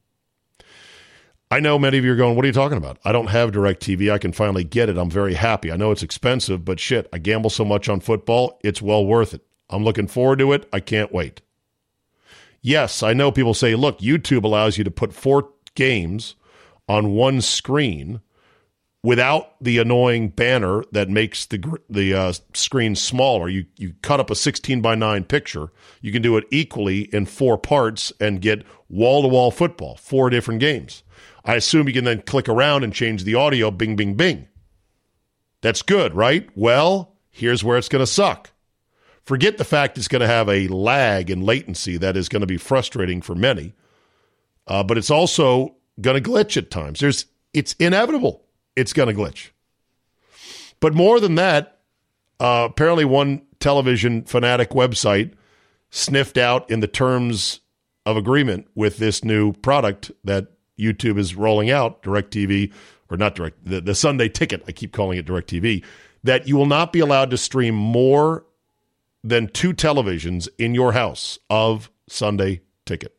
I 1.52 1.60
know 1.60 1.80
many 1.80 1.98
of 1.98 2.06
you 2.06 2.12
are 2.12 2.16
going, 2.16 2.36
What 2.36 2.46
are 2.46 2.48
you 2.48 2.54
talking 2.54 2.78
about? 2.78 3.00
I 3.04 3.12
don't 3.12 3.28
have 3.28 3.52
DirecTV. 3.52 4.12
I 4.12 4.20
can 4.20 4.32
finally 4.32 4.64
get 4.64 4.90
it. 4.90 4.98
I'm 4.98 5.10
very 5.10 5.34
happy. 5.34 5.72
I 5.72 5.78
know 5.78 5.92
it's 5.92 6.04
expensive, 6.04 6.64
but 6.64 6.80
shit, 6.80 7.10
I 7.12 7.18
gamble 7.18 7.50
so 7.50 7.66
much 7.66 7.90
on 7.90 8.00
football, 8.00 8.60
it's 8.64 8.82
well 8.82 9.06
worth 9.06 9.34
it. 9.34 9.42
I'm 9.70 9.84
looking 9.84 10.08
forward 10.08 10.40
to 10.40 10.54
it. 10.54 10.68
I 10.72 10.80
can't 10.80 11.12
wait. 11.12 11.42
Yes, 12.62 13.02
I 13.02 13.14
know 13.14 13.32
people 13.32 13.54
say, 13.54 13.76
look, 13.76 14.00
YouTube 14.00 14.44
allows 14.44 14.78
you 14.78 14.84
to 14.84 14.92
put 14.92 15.14
four 15.14 15.50
games 15.76 16.36
on 16.88 17.12
one 17.12 17.40
screen 17.42 18.22
without 19.02 19.54
the 19.64 19.78
annoying 19.78 20.30
banner 20.30 20.84
that 20.92 21.10
makes 21.10 21.46
the 21.46 21.80
the 21.90 22.14
uh, 22.14 22.34
screen 22.54 22.96
smaller. 22.96 23.50
You 23.50 23.66
you 23.78 23.94
cut 24.02 24.20
up 24.20 24.30
a 24.30 24.36
16 24.36 24.82
by 24.82 24.96
9 24.96 25.24
picture. 25.24 25.72
You 26.02 26.12
can 26.12 26.22
do 26.22 26.38
it 26.38 26.46
equally 26.52 27.04
in 27.14 27.26
four 27.26 27.58
parts 27.58 28.14
and 28.20 28.42
get 28.42 28.66
wall 28.88 29.22
to 29.24 29.28
wall 29.28 29.52
football, 29.52 29.96
four 29.96 30.30
different 30.30 30.60
games. 30.60 31.04
I 31.50 31.56
assume 31.56 31.88
you 31.88 31.96
can 31.96 32.04
then 32.06 32.22
click 32.22 32.48
around 32.48 32.84
and 32.84 32.94
change 32.94 33.24
the 33.24 33.34
audio 33.34 33.72
bing 33.72 33.96
bing 33.96 34.14
bing. 34.14 34.48
That's 35.62 35.82
good, 35.82 36.14
right? 36.14 36.48
Well, 36.54 37.16
here's 37.32 37.64
where 37.64 37.76
it's 37.76 37.90
going 37.90 38.04
to 38.04 38.08
suck. 38.08 38.52
Forget 39.24 39.58
the 39.58 39.66
fact 39.66 39.98
it's 39.98 40.08
going 40.08 40.20
to 40.20 40.28
have 40.28 40.48
a 40.48 40.68
lag 40.68 41.32
and 41.32 41.44
latency 41.44 41.98
that 41.98 42.16
is 42.16 42.30
going 42.30 42.42
to 42.42 42.46
be 42.46 42.58
frustrating 42.58 43.20
for 43.24 43.34
many, 43.34 43.74
uh, 44.68 44.84
but 44.84 45.00
it's 45.00 45.10
also 45.10 45.76
going 46.00 46.22
to 46.22 46.30
glitch 46.30 46.56
at 46.56 46.70
times. 46.70 47.00
There's, 47.00 47.26
it's 47.52 47.74
inevitable. 47.80 48.44
It's 48.76 48.94
going 48.94 49.10
to 49.10 49.20
glitch. 49.20 49.50
But 50.80 50.94
more 50.94 51.20
than 51.20 51.34
that, 51.34 51.80
uh, 52.40 52.68
apparently 52.70 53.06
one 53.06 53.42
television 53.60 54.22
fanatic 54.22 54.70
website 54.70 55.34
sniffed 55.90 56.38
out 56.38 56.70
in 56.70 56.80
the 56.80 56.88
terms 56.88 57.62
of 58.06 58.18
agreement 58.18 58.68
with 58.76 58.98
this 58.98 59.24
new 59.24 59.54
product 59.54 60.12
that 60.24 60.50
YouTube 60.80 61.18
is 61.18 61.36
rolling 61.36 61.70
out, 61.70 62.02
DirecTV, 62.04 62.72
or 63.10 63.18
not 63.18 63.36
Direct, 63.36 63.64
the, 63.66 63.82
the 63.82 63.96
Sunday 63.96 64.30
Ticket, 64.30 64.64
I 64.68 64.72
keep 64.72 64.92
calling 64.92 65.18
it 65.18 65.26
DirecTV, 65.26 65.84
that 66.24 66.48
you 66.48 66.56
will 66.56 66.66
not 66.66 66.94
be 66.94 67.00
allowed 67.00 67.30
to 67.32 67.38
stream 67.38 67.76
more 67.76 68.46
than 69.24 69.48
two 69.48 69.74
televisions 69.74 70.48
in 70.58 70.74
your 70.74 70.94
house 70.94 71.40
of 71.50 71.90
Sunday 72.08 72.62
ticket. 72.86 73.18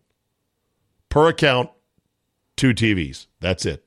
Per 1.09 1.29
account, 1.29 1.71
two 2.57 2.73
TVs. 2.73 3.27
That's 3.41 3.67
it. 3.67 3.87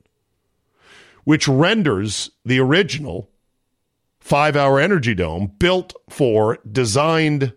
Which 1.23 1.47
renders 1.47 2.31
the 2.45 2.59
original 2.59 3.29
five 4.19 4.55
hour 4.55 4.79
energy 4.79 5.13
dome 5.13 5.53
built 5.59 5.93
for, 6.09 6.59
designed 6.69 7.53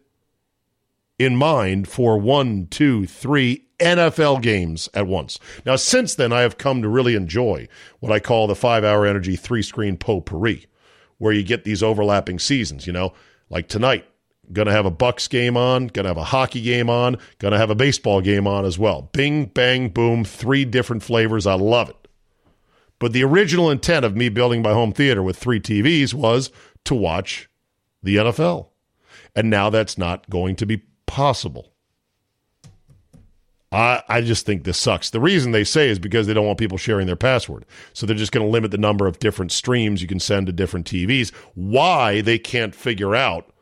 in 1.19 1.37
mind 1.37 1.89
for 1.89 2.19
one, 2.19 2.67
two, 2.69 3.07
three 3.07 3.66
NFL 3.79 4.43
games 4.43 4.89
at 4.95 5.07
once. 5.07 5.39
Now, 5.65 5.77
since 5.77 6.15
then, 6.15 6.33
I 6.33 6.41
have 6.41 6.59
come 6.59 6.83
to 6.83 6.89
really 6.89 7.15
enjoy 7.15 7.69
what 8.01 8.13
I 8.13 8.21
call 8.21 8.47
the 8.47 8.55
five 8.55 8.85
hour 8.85 9.07
energy 9.07 9.37
three 9.37 9.63
screen 9.63 9.97
potpourri, 9.97 10.67
where 11.19 11.33
you 11.33 11.43
get 11.43 11.65
these 11.65 11.83
overlapping 11.83 12.39
seasons. 12.39 12.87
You 12.87 12.93
know, 12.93 13.13
like 13.51 13.69
tonight, 13.69 14.07
to 14.55 14.65
have 14.65 14.87
a 14.87 14.91
Bucks 14.91 15.29
game 15.29 15.57
on, 15.57 15.89
to 15.91 16.03
have 16.03 16.17
a 16.17 16.25
hockey 16.25 16.63
game 16.63 16.89
on, 16.89 17.19
to 17.41 17.51
have 17.51 17.71
a 17.71 17.75
baseball 17.75 18.21
game 18.21 18.47
on 18.47 18.65
as 18.65 18.79
well. 18.79 19.11
Bing, 19.13 19.47
bang, 19.47 19.89
boom, 19.89 20.25
three 20.25 20.65
different 20.65 21.03
flavors. 21.03 21.47
I 21.47 21.55
love 21.55 21.91
it. 21.91 21.97
But 22.99 23.13
the 23.13 23.25
original 23.25 23.71
intent 23.71 24.05
of 24.05 24.17
me 24.17 24.29
building 24.29 24.63
my 24.63 24.73
home 24.73 24.93
theater 24.93 25.23
with 25.23 25.37
three 25.37 25.61
TVs 25.61 26.15
was 26.15 26.51
to 26.85 26.95
watch 26.95 27.51
the 28.03 28.17
NFL. 28.17 28.69
And 29.35 29.51
now 29.51 29.69
that's 29.69 29.99
not 29.99 30.31
going 30.31 30.57
to 30.57 30.67
be 30.67 30.83
possible. 31.07 31.73
I, 33.73 34.03
I 34.09 34.21
just 34.21 34.47
think 34.47 34.65
this 34.65 34.79
sucks. 34.79 35.11
The 35.11 35.21
reason 35.21 35.51
they 35.53 35.65
say 35.65 35.89
is 35.89 35.99
because 35.99 36.27
they 36.27 36.35
don't 36.35 36.47
want 36.47 36.59
people 36.59 36.79
sharing 36.79 37.07
their 37.07 37.17
password. 37.17 37.67
So 37.93 38.07
they're 38.07 38.17
just 38.17 38.33
going 38.33 38.47
to 38.47 38.51
limit 38.51 38.71
the 38.71 38.79
number 38.79 39.07
of 39.07 39.19
different 39.19 39.53
streams 39.53 40.01
you 40.01 40.09
can 40.09 40.21
send 40.21 40.47
to 40.47 40.53
different 40.53 40.87
TVs. 40.87 41.33
Why 41.55 42.21
they 42.21 42.39
can't 42.39 42.75
figure 42.75 43.15
out 43.15 43.53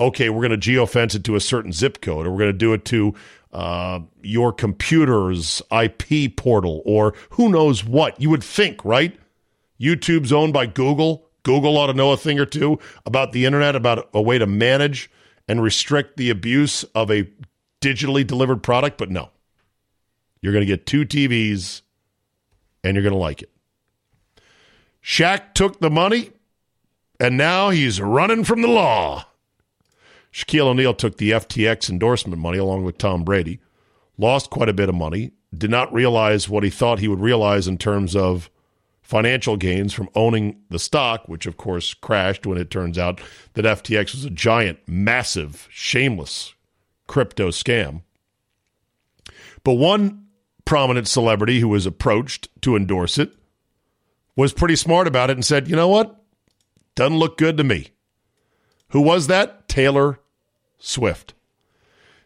okay, 0.00 0.30
we're 0.30 0.46
going 0.46 0.58
to 0.58 0.70
geofence 0.70 1.14
it 1.14 1.24
to 1.24 1.34
a 1.34 1.40
certain 1.40 1.72
zip 1.72 2.00
code, 2.00 2.26
or 2.26 2.30
we're 2.30 2.38
going 2.38 2.52
to 2.52 2.58
do 2.58 2.72
it 2.72 2.84
to 2.86 3.14
uh, 3.52 4.00
your 4.22 4.52
computer's 4.52 5.62
IP 5.72 6.36
portal, 6.36 6.82
or 6.84 7.14
who 7.30 7.48
knows 7.48 7.84
what. 7.84 8.20
You 8.20 8.30
would 8.30 8.44
think, 8.44 8.84
right? 8.84 9.18
YouTube's 9.80 10.32
owned 10.32 10.52
by 10.52 10.66
Google. 10.66 11.28
Google 11.42 11.76
ought 11.78 11.86
to 11.86 11.94
know 11.94 12.12
a 12.12 12.16
thing 12.16 12.38
or 12.38 12.46
two 12.46 12.78
about 13.06 13.32
the 13.32 13.46
internet, 13.46 13.74
about 13.74 14.08
a 14.12 14.20
way 14.20 14.38
to 14.38 14.46
manage 14.46 15.10
and 15.48 15.62
restrict 15.62 16.16
the 16.16 16.30
abuse 16.30 16.84
of 16.94 17.10
a 17.10 17.28
digitally 17.80 18.26
delivered 18.26 18.62
product, 18.62 18.98
but 18.98 19.10
no. 19.10 19.30
You're 20.40 20.52
going 20.52 20.66
to 20.66 20.66
get 20.66 20.86
two 20.86 21.04
TVs 21.04 21.82
and 22.84 22.94
you're 22.94 23.02
going 23.02 23.12
to 23.12 23.18
like 23.18 23.42
it. 23.42 23.50
Shaq 25.02 25.54
took 25.54 25.80
the 25.80 25.90
money 25.90 26.32
and 27.20 27.36
now 27.36 27.70
he's 27.70 28.00
running 28.00 28.44
from 28.44 28.62
the 28.62 28.68
law. 28.68 29.26
Shaquille 30.32 30.66
O'Neal 30.66 30.94
took 30.94 31.16
the 31.16 31.32
FTX 31.32 31.90
endorsement 31.90 32.40
money 32.40 32.58
along 32.58 32.84
with 32.84 32.98
Tom 32.98 33.24
Brady, 33.24 33.60
lost 34.18 34.50
quite 34.50 34.68
a 34.68 34.74
bit 34.74 34.88
of 34.88 34.94
money, 34.94 35.32
did 35.56 35.70
not 35.70 35.92
realize 35.92 36.48
what 36.48 36.62
he 36.62 36.70
thought 36.70 36.98
he 36.98 37.08
would 37.08 37.20
realize 37.20 37.66
in 37.66 37.78
terms 37.78 38.14
of 38.14 38.50
financial 39.00 39.56
gains 39.56 39.94
from 39.94 40.10
owning 40.14 40.60
the 40.68 40.78
stock, 40.78 41.26
which 41.28 41.46
of 41.46 41.56
course 41.56 41.94
crashed 41.94 42.46
when 42.46 42.58
it 42.58 42.70
turns 42.70 42.98
out 42.98 43.20
that 43.54 43.64
FTX 43.64 44.12
was 44.12 44.26
a 44.26 44.30
giant, 44.30 44.78
massive, 44.86 45.66
shameless 45.70 46.54
crypto 47.06 47.48
scam. 47.48 48.02
But 49.64 49.74
one 49.74 50.27
prominent 50.68 51.08
celebrity 51.08 51.60
who 51.60 51.68
was 51.68 51.86
approached 51.86 52.46
to 52.60 52.76
endorse 52.76 53.16
it 53.16 53.32
was 54.36 54.52
pretty 54.52 54.76
smart 54.76 55.06
about 55.06 55.30
it 55.30 55.36
and 55.38 55.42
said, 55.42 55.66
you 55.66 55.74
know 55.74 55.88
what? 55.88 56.22
Doesn't 56.94 57.16
look 57.16 57.38
good 57.38 57.56
to 57.56 57.64
me. 57.64 57.88
Who 58.90 59.00
was 59.00 59.28
that? 59.28 59.66
Taylor 59.66 60.20
Swift. 60.76 61.32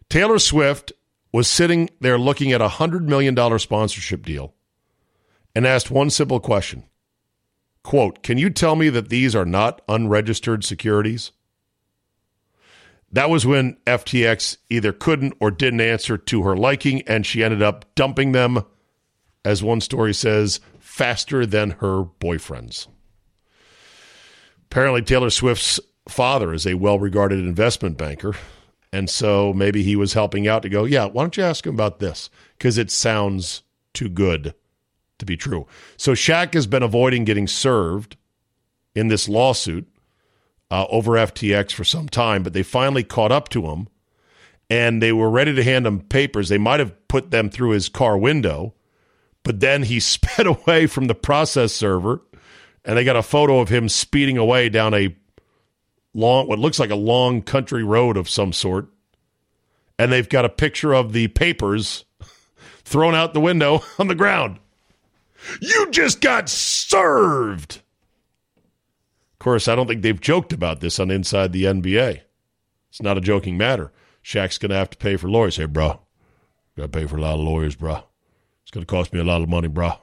Taylor 0.08 0.40
Swift 0.40 0.92
was 1.32 1.46
sitting 1.46 1.88
there 2.00 2.18
looking 2.18 2.50
at 2.50 2.60
a 2.60 2.66
$100 2.66 3.02
million 3.02 3.36
sponsorship 3.60 4.26
deal 4.26 4.54
and 5.54 5.64
asked 5.64 5.92
one 5.92 6.10
simple 6.10 6.40
question 6.40 6.82
Quote, 7.84 8.24
can 8.24 8.38
you 8.38 8.50
tell 8.50 8.74
me 8.74 8.88
that 8.88 9.08
these 9.08 9.36
are 9.36 9.46
not 9.46 9.82
unregistered 9.88 10.64
securities? 10.64 11.30
That 13.12 13.28
was 13.28 13.44
when 13.44 13.76
FTX 13.86 14.56
either 14.70 14.92
couldn't 14.92 15.34
or 15.38 15.50
didn't 15.50 15.82
answer 15.82 16.16
to 16.16 16.42
her 16.42 16.56
liking, 16.56 17.02
and 17.02 17.26
she 17.26 17.44
ended 17.44 17.62
up 17.62 17.94
dumping 17.94 18.32
them, 18.32 18.64
as 19.44 19.62
one 19.62 19.80
story 19.80 20.14
says, 20.14 20.60
faster 20.78 21.44
than 21.44 21.72
her 21.72 22.04
boyfriends. 22.04 22.86
Apparently, 24.70 25.02
Taylor 25.02 25.28
Swift's 25.28 25.78
father 26.08 26.54
is 26.54 26.66
a 26.66 26.74
well 26.74 26.98
regarded 26.98 27.40
investment 27.40 27.98
banker. 27.98 28.34
And 28.92 29.08
so 29.08 29.52
maybe 29.54 29.82
he 29.82 29.96
was 29.96 30.12
helping 30.12 30.46
out 30.46 30.62
to 30.62 30.68
go, 30.68 30.84
yeah, 30.84 31.06
why 31.06 31.22
don't 31.22 31.36
you 31.36 31.42
ask 31.42 31.66
him 31.66 31.74
about 31.74 31.98
this? 31.98 32.28
Because 32.58 32.76
it 32.76 32.90
sounds 32.90 33.62
too 33.94 34.08
good 34.08 34.54
to 35.18 35.24
be 35.24 35.36
true. 35.36 35.66
So 35.96 36.12
Shaq 36.12 36.54
has 36.54 36.66
been 36.66 36.82
avoiding 36.82 37.24
getting 37.24 37.46
served 37.46 38.16
in 38.94 39.08
this 39.08 39.28
lawsuit 39.28 39.88
uh, 40.72 40.86
over 40.88 41.12
FTX 41.12 41.72
for 41.72 41.84
some 41.84 42.08
time, 42.08 42.42
but 42.42 42.54
they 42.54 42.62
finally 42.62 43.04
caught 43.04 43.30
up 43.30 43.50
to 43.50 43.66
him 43.66 43.88
and 44.70 45.02
they 45.02 45.12
were 45.12 45.28
ready 45.28 45.54
to 45.54 45.62
hand 45.62 45.86
him 45.86 46.00
papers. 46.00 46.48
They 46.48 46.56
might 46.56 46.80
have 46.80 47.08
put 47.08 47.30
them 47.30 47.50
through 47.50 47.70
his 47.70 47.90
car 47.90 48.16
window, 48.16 48.72
but 49.42 49.60
then 49.60 49.82
he 49.82 50.00
sped 50.00 50.46
away 50.46 50.86
from 50.86 51.08
the 51.08 51.14
process 51.14 51.74
server 51.74 52.22
and 52.86 52.96
they 52.96 53.04
got 53.04 53.16
a 53.16 53.22
photo 53.22 53.60
of 53.60 53.68
him 53.68 53.86
speeding 53.90 54.38
away 54.38 54.70
down 54.70 54.94
a 54.94 55.14
long, 56.14 56.48
what 56.48 56.58
looks 56.58 56.78
like 56.78 56.90
a 56.90 56.96
long 56.96 57.42
country 57.42 57.84
road 57.84 58.16
of 58.16 58.30
some 58.30 58.54
sort. 58.54 58.88
And 59.98 60.10
they've 60.10 60.28
got 60.28 60.46
a 60.46 60.48
picture 60.48 60.94
of 60.94 61.12
the 61.12 61.28
papers 61.28 62.06
thrown 62.82 63.14
out 63.14 63.34
the 63.34 63.40
window 63.40 63.82
on 63.98 64.08
the 64.08 64.14
ground. 64.14 64.58
You 65.60 65.90
just 65.90 66.22
got 66.22 66.48
served. 66.48 67.81
Course, 69.42 69.66
I 69.66 69.74
don't 69.74 69.88
think 69.88 70.02
they've 70.02 70.20
joked 70.20 70.52
about 70.52 70.78
this 70.78 71.00
on 71.00 71.10
Inside 71.10 71.52
the 71.52 71.64
NBA. 71.64 72.20
It's 72.90 73.02
not 73.02 73.18
a 73.18 73.20
joking 73.20 73.58
matter. 73.58 73.90
Shaq's 74.22 74.56
going 74.56 74.70
to 74.70 74.76
have 74.76 74.90
to 74.90 74.96
pay 74.96 75.16
for 75.16 75.28
lawyers. 75.28 75.56
Hey, 75.56 75.64
bro, 75.64 75.98
got 76.76 76.82
to 76.84 76.88
pay 76.88 77.06
for 77.06 77.16
a 77.16 77.20
lot 77.20 77.34
of 77.34 77.40
lawyers, 77.40 77.74
bro. 77.74 78.04
It's 78.62 78.70
going 78.70 78.86
to 78.86 78.88
cost 78.88 79.12
me 79.12 79.18
a 79.18 79.24
lot 79.24 79.42
of 79.42 79.48
money, 79.48 79.66
bro. 79.66 79.94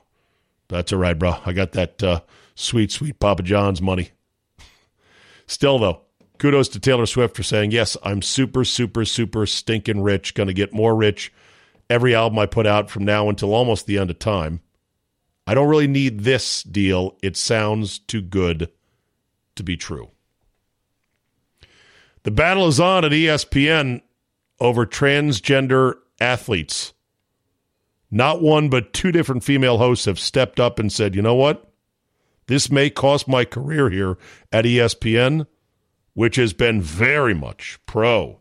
That's 0.67 0.91
all 0.91 0.99
right, 0.99 1.17
bro. 1.17 1.37
I 1.45 1.53
got 1.53 1.71
that 1.71 2.03
uh, 2.03 2.19
sweet, 2.55 2.91
sweet 2.91 3.21
Papa 3.21 3.43
John's 3.43 3.81
money. 3.81 4.09
Still, 5.47 5.79
though, 5.79 6.01
kudos 6.37 6.67
to 6.67 6.79
Taylor 6.81 7.05
Swift 7.05 7.37
for 7.37 7.43
saying, 7.43 7.71
yes, 7.71 7.95
I'm 8.03 8.21
super, 8.21 8.65
super, 8.65 9.05
super 9.05 9.45
stinking 9.45 10.01
rich, 10.01 10.33
going 10.33 10.47
to 10.47 10.53
get 10.53 10.73
more 10.73 10.93
rich 10.97 11.31
every 11.89 12.13
album 12.13 12.39
I 12.39 12.45
put 12.45 12.67
out 12.67 12.89
from 12.89 13.05
now 13.05 13.29
until 13.29 13.53
almost 13.53 13.85
the 13.85 13.99
end 13.99 14.09
of 14.09 14.19
time. 14.19 14.59
I 15.47 15.53
don't 15.53 15.69
really 15.69 15.87
need 15.87 16.25
this 16.25 16.61
deal. 16.61 17.17
It 17.23 17.37
sounds 17.37 17.99
too 17.99 18.21
good 18.21 18.69
to 19.59 19.63
be 19.63 19.75
true. 19.75 20.09
The 22.23 22.31
battle 22.31 22.67
is 22.67 22.79
on 22.79 23.03
at 23.03 23.11
ESPN 23.11 24.01
over 24.59 24.85
transgender 24.85 25.95
athletes. 26.19 26.93
Not 28.09 28.41
one, 28.41 28.69
but 28.69 28.93
two 28.93 29.11
different 29.11 29.43
female 29.43 29.77
hosts 29.77 30.05
have 30.05 30.17
stepped 30.17 30.61
up 30.61 30.79
and 30.79 30.91
said, 30.91 31.13
you 31.13 31.21
know 31.21 31.35
what? 31.35 31.71
This 32.47 32.71
may 32.71 32.89
cost 32.89 33.27
my 33.27 33.43
career 33.43 33.89
here 33.89 34.17
at 34.51 34.65
ESPN, 34.65 35.45
which 36.13 36.37
has 36.37 36.53
been 36.53 36.81
very 36.81 37.33
much 37.33 37.79
pro 37.85 38.39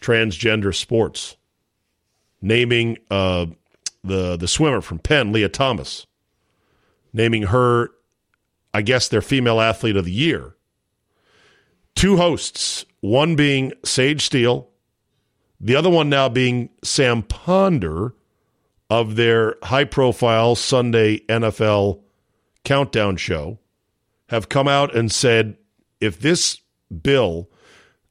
transgender 0.00 0.74
sports. 0.74 1.36
Naming 2.40 2.98
uh, 3.10 3.46
the, 4.02 4.36
the 4.36 4.48
swimmer 4.48 4.80
from 4.80 4.98
Penn, 4.98 5.32
Lia 5.32 5.48
Thomas 5.48 6.06
naming 7.12 7.44
her, 7.44 7.90
I 8.74 8.82
guess, 8.82 9.08
their 9.08 9.22
female 9.22 9.60
athlete 9.60 9.96
of 9.96 10.04
the 10.04 10.12
year. 10.12 10.56
Two 11.94 12.16
hosts, 12.16 12.84
one 13.00 13.36
being 13.36 13.72
Sage 13.84 14.22
Steele, 14.22 14.68
the 15.60 15.76
other 15.76 15.90
one 15.90 16.08
now 16.08 16.28
being 16.28 16.70
Sam 16.82 17.22
Ponder 17.22 18.14
of 18.90 19.16
their 19.16 19.56
high 19.62 19.84
profile 19.84 20.54
Sunday 20.54 21.18
NFL 21.28 22.00
countdown 22.64 23.16
show, 23.16 23.58
have 24.28 24.48
come 24.48 24.68
out 24.68 24.94
and 24.94 25.12
said 25.12 25.56
if 26.00 26.20
this 26.20 26.60
bill 27.02 27.48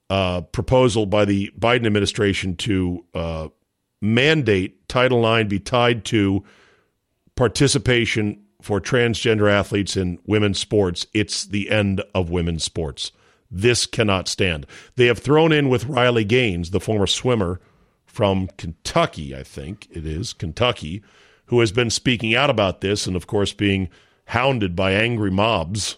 uh, 0.09 0.41
proposal 0.41 1.05
by 1.05 1.25
the 1.25 1.51
Biden 1.57 1.85
administration 1.85 2.55
to 2.57 3.05
uh, 3.13 3.47
mandate 4.01 4.87
Title 4.87 5.25
IX 5.35 5.49
be 5.49 5.59
tied 5.59 6.05
to 6.05 6.43
participation 7.35 8.43
for 8.61 8.79
transgender 8.79 9.51
athletes 9.51 9.97
in 9.97 10.19
women's 10.25 10.59
sports, 10.59 11.07
it's 11.13 11.45
the 11.45 11.69
end 11.69 12.01
of 12.13 12.29
women's 12.29 12.63
sports. 12.63 13.11
This 13.49 13.85
cannot 13.85 14.27
stand. 14.27 14.65
They 14.95 15.07
have 15.07 15.19
thrown 15.19 15.51
in 15.51 15.67
with 15.67 15.85
Riley 15.85 16.23
Gaines, 16.23 16.71
the 16.71 16.79
former 16.79 17.07
swimmer 17.07 17.59
from 18.05 18.47
Kentucky, 18.57 19.35
I 19.35 19.43
think 19.43 19.87
it 19.91 20.05
is, 20.05 20.33
Kentucky, 20.33 21.03
who 21.45 21.59
has 21.59 21.71
been 21.71 21.89
speaking 21.89 22.35
out 22.35 22.49
about 22.49 22.81
this 22.81 23.07
and, 23.07 23.15
of 23.15 23.27
course, 23.27 23.51
being 23.51 23.89
hounded 24.27 24.75
by 24.75 24.93
angry 24.93 25.31
mobs 25.31 25.97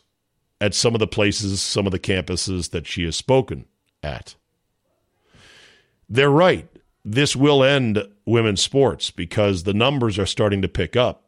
at 0.60 0.74
some 0.74 0.96
of 0.96 1.00
the 1.00 1.08
places, 1.08 1.62
some 1.62 1.86
of 1.86 1.92
the 1.92 2.00
campuses 2.00 2.72
that 2.72 2.88
she 2.88 3.04
has 3.04 3.16
spoken 3.16 3.66
at. 4.02 4.36
They're 6.10 6.30
right. 6.30 6.68
This 7.06 7.36
will 7.36 7.64
end 7.64 8.08
women's 8.26 8.62
sports 8.62 9.12
because 9.12 9.64
the 9.64 9.74
numbers 9.74 10.18
are 10.18 10.26
starting 10.26 10.62
to 10.62 10.68
pick 10.68 10.96
up 10.96 11.24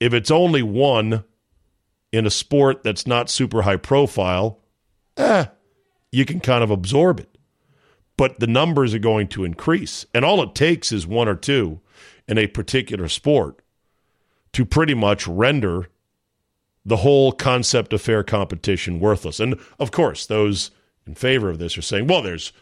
if 0.00 0.14
it's 0.14 0.30
only 0.30 0.62
one 0.62 1.24
in 2.10 2.26
a 2.26 2.30
sport 2.30 2.82
that's 2.82 3.06
not 3.06 3.30
super 3.30 3.62
high 3.62 3.76
profile, 3.76 4.58
eh, 5.16 5.46
you 6.10 6.24
can 6.24 6.40
kind 6.40 6.64
of 6.64 6.70
absorb 6.70 7.20
it. 7.20 7.38
But 8.16 8.40
the 8.40 8.46
numbers 8.46 8.94
are 8.94 8.98
going 8.98 9.28
to 9.28 9.44
increase. 9.44 10.04
And 10.12 10.24
all 10.24 10.42
it 10.42 10.54
takes 10.54 10.90
is 10.90 11.06
one 11.06 11.28
or 11.28 11.36
two 11.36 11.80
in 12.26 12.38
a 12.38 12.46
particular 12.46 13.08
sport 13.08 13.62
to 14.52 14.64
pretty 14.64 14.94
much 14.94 15.26
render 15.26 15.88
the 16.84 16.98
whole 16.98 17.32
concept 17.32 17.92
of 17.92 18.02
fair 18.02 18.22
competition 18.22 19.00
worthless. 19.00 19.38
And 19.38 19.58
of 19.78 19.90
course, 19.90 20.26
those 20.26 20.70
in 21.06 21.14
favor 21.14 21.50
of 21.50 21.58
this 21.58 21.76
are 21.78 21.82
saying, 21.82 22.06
well, 22.06 22.22
there's 22.22 22.52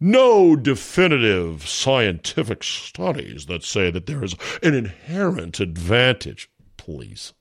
no 0.00 0.54
definitive 0.56 1.66
scientific 1.66 2.62
studies 2.62 3.46
that 3.46 3.64
say 3.64 3.90
that 3.90 4.06
there 4.06 4.22
is 4.22 4.34
an 4.62 4.74
inherent 4.74 5.58
advantage 5.60 6.48
please. 6.88 7.34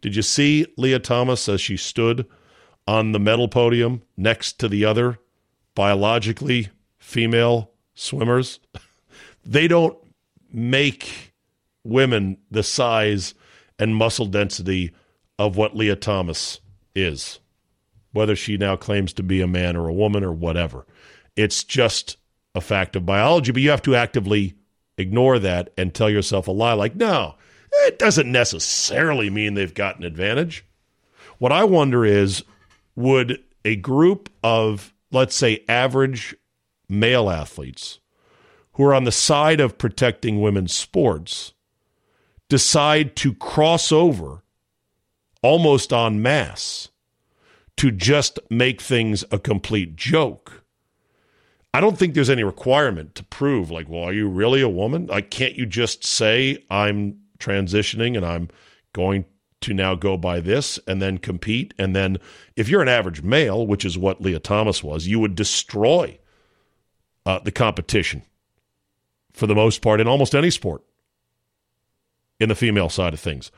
Did 0.00 0.16
you 0.16 0.22
see 0.22 0.66
Lia 0.78 0.98
Thomas 0.98 1.50
as 1.50 1.60
she 1.60 1.76
stood 1.76 2.26
on 2.88 3.12
the 3.12 3.18
medal 3.18 3.46
podium 3.46 4.00
next 4.16 4.58
to 4.60 4.68
the 4.68 4.86
other 4.86 5.18
biologically 5.74 6.70
female 6.98 7.72
swimmers? 7.92 8.58
They 9.44 9.68
don't 9.68 9.98
make 10.50 11.34
women 11.84 12.38
the 12.50 12.62
size 12.62 13.34
and 13.78 13.94
muscle 13.94 14.26
density 14.26 14.92
of 15.38 15.58
what 15.58 15.76
Lia 15.76 15.96
Thomas 15.96 16.60
is, 16.94 17.38
whether 18.12 18.34
she 18.34 18.56
now 18.56 18.76
claims 18.76 19.12
to 19.14 19.22
be 19.22 19.42
a 19.42 19.46
man 19.46 19.76
or 19.76 19.88
a 19.88 19.94
woman 19.94 20.24
or 20.24 20.32
whatever. 20.32 20.86
It's 21.36 21.64
just 21.64 22.16
a 22.54 22.62
fact 22.62 22.96
of 22.96 23.04
biology, 23.04 23.52
but 23.52 23.60
you 23.60 23.68
have 23.68 23.82
to 23.82 23.94
actively 23.94 24.54
ignore 24.96 25.38
that 25.38 25.70
and 25.76 25.92
tell 25.92 26.08
yourself 26.08 26.48
a 26.48 26.52
lie 26.52 26.72
like, 26.72 26.96
no, 26.96 27.34
it 27.72 27.98
doesn't 27.98 28.30
necessarily 28.30 29.30
mean 29.30 29.54
they've 29.54 29.74
got 29.74 29.98
an 29.98 30.04
advantage. 30.04 30.64
What 31.38 31.52
I 31.52 31.64
wonder 31.64 32.04
is 32.04 32.44
would 32.94 33.42
a 33.64 33.76
group 33.76 34.30
of, 34.44 34.92
let's 35.10 35.34
say, 35.34 35.64
average 35.68 36.36
male 36.88 37.30
athletes 37.30 37.98
who 38.74 38.84
are 38.84 38.94
on 38.94 39.04
the 39.04 39.12
side 39.12 39.60
of 39.60 39.78
protecting 39.78 40.40
women's 40.40 40.72
sports 40.72 41.52
decide 42.48 43.16
to 43.16 43.34
cross 43.34 43.90
over 43.90 44.42
almost 45.42 45.92
en 45.92 46.22
masse 46.22 46.88
to 47.76 47.90
just 47.90 48.38
make 48.50 48.80
things 48.80 49.24
a 49.30 49.38
complete 49.38 49.96
joke? 49.96 50.62
I 51.74 51.80
don't 51.80 51.98
think 51.98 52.12
there's 52.12 52.28
any 52.28 52.44
requirement 52.44 53.14
to 53.14 53.24
prove, 53.24 53.70
like, 53.70 53.88
well, 53.88 54.04
are 54.04 54.12
you 54.12 54.28
really 54.28 54.60
a 54.60 54.68
woman? 54.68 55.06
Like, 55.06 55.30
can't 55.30 55.56
you 55.56 55.64
just 55.64 56.04
say, 56.04 56.62
I'm 56.70 57.21
transitioning 57.42 58.16
and 58.16 58.24
I'm 58.24 58.48
going 58.92 59.24
to 59.62 59.74
now 59.74 59.94
go 59.94 60.16
by 60.16 60.40
this 60.40 60.78
and 60.86 61.00
then 61.00 61.18
compete. 61.18 61.72
And 61.78 61.96
then 61.96 62.18
if 62.56 62.68
you're 62.68 62.82
an 62.82 62.88
average 62.88 63.22
male, 63.22 63.66
which 63.66 63.84
is 63.84 63.96
what 63.96 64.20
Lia 64.20 64.38
Thomas 64.38 64.82
was, 64.82 65.06
you 65.06 65.18
would 65.20 65.34
destroy 65.34 66.18
uh, 67.24 67.38
the 67.40 67.52
competition 67.52 68.22
for 69.32 69.46
the 69.46 69.54
most 69.54 69.80
part 69.80 70.00
in 70.00 70.08
almost 70.08 70.34
any 70.34 70.50
sport 70.50 70.82
in 72.38 72.48
the 72.48 72.54
female 72.54 72.88
side 72.88 73.14
of 73.14 73.20
things. 73.20 73.50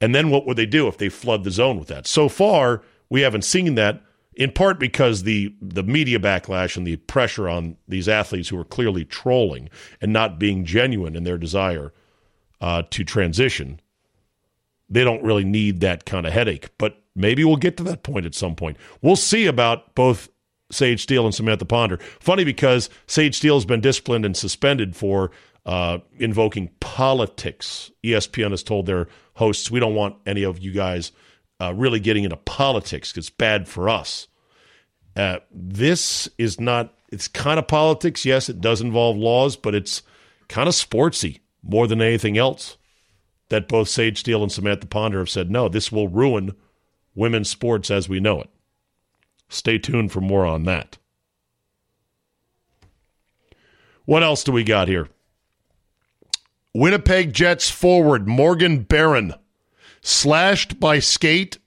And 0.00 0.14
then 0.14 0.30
what 0.30 0.46
would 0.46 0.56
they 0.56 0.66
do 0.66 0.88
if 0.88 0.98
they 0.98 1.08
flood 1.08 1.44
the 1.44 1.50
zone 1.50 1.78
with 1.78 1.88
that? 1.88 2.06
So 2.06 2.28
far, 2.28 2.82
we 3.08 3.20
haven't 3.20 3.44
seen 3.44 3.74
that. 3.76 4.02
In 4.34 4.50
part 4.50 4.80
because 4.80 5.24
the 5.24 5.54
the 5.60 5.82
media 5.82 6.18
backlash 6.18 6.76
and 6.76 6.86
the 6.86 6.96
pressure 6.96 7.50
on 7.50 7.76
these 7.86 8.08
athletes 8.08 8.48
who 8.48 8.58
are 8.58 8.64
clearly 8.64 9.04
trolling 9.04 9.68
and 10.00 10.10
not 10.10 10.38
being 10.38 10.64
genuine 10.64 11.14
in 11.14 11.24
their 11.24 11.36
desire 11.36 11.92
uh, 12.62 12.82
to 12.90 13.04
transition, 13.04 13.80
they 14.88 15.04
don't 15.04 15.22
really 15.22 15.44
need 15.44 15.80
that 15.80 16.06
kind 16.06 16.26
of 16.26 16.32
headache. 16.32 16.70
But 16.78 17.02
maybe 17.14 17.44
we'll 17.44 17.56
get 17.56 17.76
to 17.78 17.82
that 17.84 18.04
point 18.04 18.24
at 18.24 18.34
some 18.34 18.54
point. 18.54 18.78
We'll 19.02 19.16
see 19.16 19.46
about 19.46 19.94
both 19.94 20.28
Sage 20.70 21.02
Steele 21.02 21.26
and 21.26 21.34
Samantha 21.34 21.64
Ponder. 21.66 21.98
Funny 22.20 22.44
because 22.44 22.88
Sage 23.06 23.36
Steele 23.36 23.56
has 23.56 23.66
been 23.66 23.80
disciplined 23.80 24.24
and 24.24 24.36
suspended 24.36 24.96
for 24.96 25.32
uh, 25.66 25.98
invoking 26.18 26.70
politics. 26.80 27.90
ESPN 28.04 28.52
has 28.52 28.62
told 28.62 28.86
their 28.86 29.08
hosts, 29.34 29.70
we 29.70 29.80
don't 29.80 29.94
want 29.94 30.16
any 30.24 30.44
of 30.44 30.58
you 30.58 30.72
guys 30.72 31.12
uh, 31.60 31.72
really 31.74 32.00
getting 32.00 32.24
into 32.24 32.36
politics 32.36 33.12
'cause 33.12 33.18
it's 33.18 33.30
bad 33.30 33.68
for 33.68 33.88
us. 33.88 34.28
Uh, 35.14 35.38
this 35.52 36.28
is 36.38 36.58
not, 36.58 36.94
it's 37.10 37.28
kind 37.28 37.58
of 37.58 37.68
politics. 37.68 38.24
Yes, 38.24 38.48
it 38.48 38.60
does 38.60 38.80
involve 38.80 39.16
laws, 39.16 39.56
but 39.56 39.74
it's 39.74 40.02
kind 40.48 40.68
of 40.68 40.74
sportsy 40.74 41.40
more 41.62 41.86
than 41.86 42.00
anything 42.00 42.38
else. 42.38 42.76
That 43.48 43.68
both 43.68 43.88
Sage 43.88 44.20
Steele 44.20 44.42
and 44.42 44.50
Samantha 44.50 44.86
Ponder 44.86 45.18
have 45.18 45.28
said, 45.28 45.50
no, 45.50 45.68
this 45.68 45.92
will 45.92 46.08
ruin 46.08 46.54
women's 47.14 47.50
sports 47.50 47.90
as 47.90 48.08
we 48.08 48.18
know 48.18 48.40
it. 48.40 48.50
Stay 49.48 49.78
tuned 49.78 50.10
for 50.10 50.22
more 50.22 50.46
on 50.46 50.64
that. 50.64 50.96
What 54.06 54.22
else 54.22 54.42
do 54.42 54.52
we 54.52 54.64
got 54.64 54.88
here? 54.88 55.08
Winnipeg 56.74 57.34
Jets 57.34 57.70
forward 57.70 58.26
Morgan 58.26 58.82
Barron 58.82 59.34
slashed 60.00 60.80
by 60.80 60.98
skate, 60.98 61.58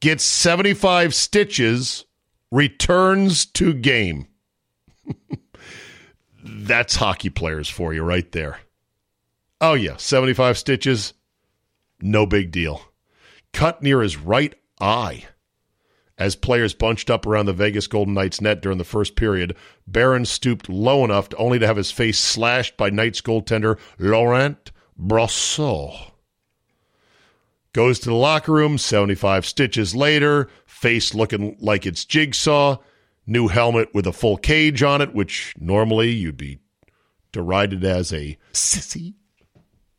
gets 0.00 0.22
75 0.24 1.14
stitches, 1.14 2.04
returns 2.50 3.46
to 3.46 3.72
game. 3.72 4.26
That's 6.44 6.96
hockey 6.96 7.30
players 7.30 7.68
for 7.68 7.94
you 7.94 8.02
right 8.02 8.30
there. 8.32 8.60
Oh, 9.60 9.74
yeah, 9.74 9.96
75 9.96 10.58
stitches, 10.58 11.14
no 12.00 12.26
big 12.26 12.50
deal. 12.50 12.82
Cut 13.52 13.82
near 13.82 14.02
his 14.02 14.18
right 14.18 14.54
eye. 14.80 15.24
As 16.18 16.36
players 16.36 16.74
bunched 16.74 17.10
up 17.10 17.26
around 17.26 17.46
the 17.46 17.52
Vegas 17.52 17.86
Golden 17.86 18.14
Knights 18.14 18.40
net 18.40 18.62
during 18.62 18.78
the 18.78 18.84
first 18.84 19.16
period, 19.16 19.54
Barron 19.86 20.24
stooped 20.24 20.68
low 20.68 21.04
enough 21.04 21.30
to 21.30 21.36
only 21.36 21.58
to 21.58 21.66
have 21.66 21.76
his 21.76 21.90
face 21.90 22.18
slashed 22.18 22.76
by 22.76 22.90
Knights 22.90 23.20
goaltender 23.20 23.78
Laurent 23.98 24.72
Brossoit. 24.98 26.12
Goes 27.74 27.98
to 28.00 28.08
the 28.08 28.14
locker 28.14 28.52
room, 28.52 28.78
75 28.78 29.44
stitches 29.44 29.94
later, 29.94 30.48
face 30.64 31.14
looking 31.14 31.56
like 31.60 31.84
it's 31.84 32.06
jigsaw, 32.06 32.78
new 33.26 33.48
helmet 33.48 33.90
with 33.92 34.06
a 34.06 34.12
full 34.12 34.38
cage 34.38 34.82
on 34.82 35.02
it, 35.02 35.14
which 35.14 35.54
normally 35.58 36.10
you'd 36.10 36.38
be 36.38 36.60
derided 37.32 37.84
as 37.84 38.14
a 38.14 38.38
sissy 38.54 39.14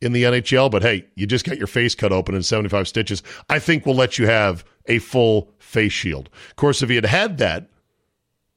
in 0.01 0.13
the 0.13 0.23
NHL. 0.23 0.69
But 0.69 0.83
hey, 0.83 1.05
you 1.15 1.27
just 1.27 1.45
got 1.45 1.57
your 1.57 1.67
face 1.67 1.95
cut 1.95 2.11
open 2.11 2.35
in 2.35 2.43
75 2.43 2.87
stitches. 2.87 3.23
I 3.49 3.59
think 3.59 3.85
we'll 3.85 3.95
let 3.95 4.17
you 4.17 4.27
have 4.27 4.65
a 4.85 4.99
full 4.99 5.51
face 5.59 5.93
shield. 5.93 6.29
Of 6.49 6.55
course, 6.55 6.81
if 6.81 6.89
he 6.89 6.95
had 6.95 7.05
had 7.05 7.37
that 7.39 7.69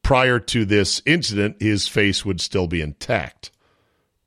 prior 0.02 0.38
to 0.38 0.64
this 0.64 1.02
incident, 1.06 1.60
his 1.60 1.88
face 1.88 2.24
would 2.24 2.40
still 2.40 2.66
be 2.66 2.80
intact. 2.80 3.50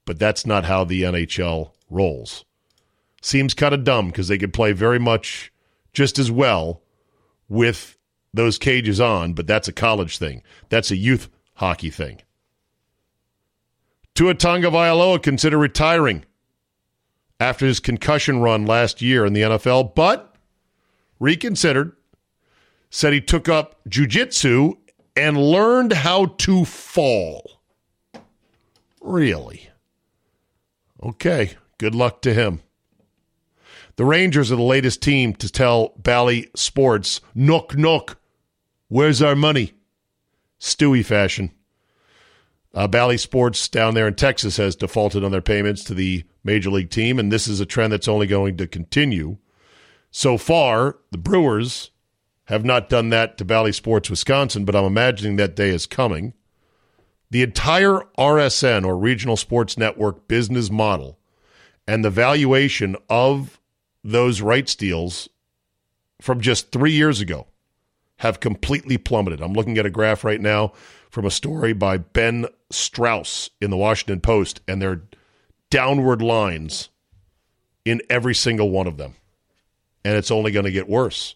But 0.06 0.20
that's 0.20 0.46
not 0.46 0.66
how 0.66 0.84
the 0.84 1.04
NHL 1.04 1.72
rolls. 1.90 2.46
Seems 3.22 3.54
kind 3.54 3.74
of 3.74 3.84
dumb 3.86 4.08
because 4.08 4.28
they 4.28 4.38
could 4.38 4.54
play 4.54 4.74
very 4.74 5.00
much 5.00 5.52
just 5.94 6.20
as 6.20 6.30
well 6.30 6.82
with 7.48 7.98
those 8.34 8.58
cages 8.58 9.00
on, 9.00 9.34
but 9.34 9.48
that's 9.48 9.68
a 9.68 9.74
college 9.74 10.18
thing. 10.18 10.42
That's 10.70 10.92
a 10.92 10.98
youth 10.98 11.30
hockey 11.56 11.90
thing. 11.90 12.22
Tua 14.16 14.36
Tagovailoa 14.36 15.22
consider 15.22 15.58
retiring 15.58 16.26
after 17.44 17.66
his 17.66 17.82
concussion 17.82 18.40
run 18.40 18.66
last 18.66 19.02
year 19.02 19.26
in 19.26 19.34
the 19.34 19.42
NFL, 19.42 19.94
but 19.96 20.34
reconsidered, 21.20 21.92
said 22.90 23.12
he 23.12 23.20
took 23.20 23.50
up 23.50 23.84
jujitsu 23.90 24.78
and 25.14 25.38
learned 25.38 25.92
how 25.92 26.26
to 26.26 26.64
fall. 26.64 27.60
Really? 29.02 29.70
Okay, 31.04 31.58
good 31.78 31.94
luck 31.94 32.22
to 32.22 32.34
him. 32.34 32.62
The 33.98 34.06
Rangers 34.06 34.50
are 34.50 34.56
the 34.56 34.64
latest 34.64 35.02
team 35.02 35.34
to 35.36 35.52
tell 35.52 35.94
Bally 35.98 36.50
Sports, 36.56 37.20
Nook 37.36 37.76
Nook, 37.76 38.18
where's 38.88 39.22
our 39.22 39.36
money? 39.36 39.74
Stewie 40.62 41.06
fashion. 41.06 41.52
Uh, 42.74 42.88
Bally 42.88 43.18
Sports 43.18 43.68
down 43.68 43.96
there 43.96 44.08
in 44.08 44.16
Texas 44.16 44.56
has 44.56 44.78
defaulted 44.78 45.26
on 45.26 45.32
their 45.32 45.42
payments 45.42 45.84
to 45.84 45.94
the 45.94 46.24
major 46.44 46.70
league 46.70 46.90
team, 46.90 47.20
and 47.20 47.32
this 47.32 47.48
is 47.48 47.60
a 47.60 47.66
trend 47.66 47.94
that's 47.94 48.08
only 48.08 48.28
going 48.28 48.58
to 48.58 48.68
continue. 48.68 49.38
So 50.12 50.38
far, 50.38 50.98
the 51.12 51.18
Brewers 51.18 51.92
have 52.46 52.66
not 52.66 52.90
done 52.90 53.10
that 53.10 53.38
to 53.38 53.46
Bally 53.46 53.72
Sports 53.72 54.10
Wisconsin, 54.10 54.66
but 54.66 54.76
I'm 54.76 54.86
imagining 54.86 55.38
that 55.38 55.56
day 55.56 55.70
is 55.70 55.86
coming. 55.86 56.34
The 57.32 57.42
entire 57.42 58.02
RSN 58.18 58.86
or 58.86 58.98
Regional 58.98 59.38
Sports 59.38 59.78
Network 59.78 60.28
business 60.28 60.70
model 60.70 61.18
and 61.88 62.04
the 62.04 62.10
valuation 62.10 62.96
of 63.10 63.60
those 64.04 64.42
rights 64.42 64.76
deals 64.76 65.30
from 66.22 66.42
just 66.42 66.72
three 66.72 66.92
years 66.92 67.22
ago 67.22 67.48
have 68.18 68.40
completely 68.40 68.98
plummeted. 68.98 69.42
I'm 69.42 69.54
looking 69.54 69.78
at 69.78 69.86
a 69.86 69.90
graph 69.90 70.24
right 70.24 70.40
now 70.40 70.74
from 71.10 71.26
a 71.26 71.32
story 71.32 71.74
by 71.74 71.98
Ben 71.98 72.46
Strauss 72.72 73.50
in 73.60 73.70
the 73.70 73.78
Washington 73.78 74.22
Post, 74.22 74.62
and 74.68 74.82
they're 74.82 75.04
downward 75.74 76.22
lines 76.22 76.90
in 77.84 78.00
every 78.08 78.36
single 78.36 78.70
one 78.70 78.86
of 78.86 78.98
them. 78.98 79.16
And 80.06 80.16
it's 80.16 80.30
only 80.30 80.52
going 80.52 80.66
to 80.66 80.72
get 80.72 80.88
worse. 80.88 81.34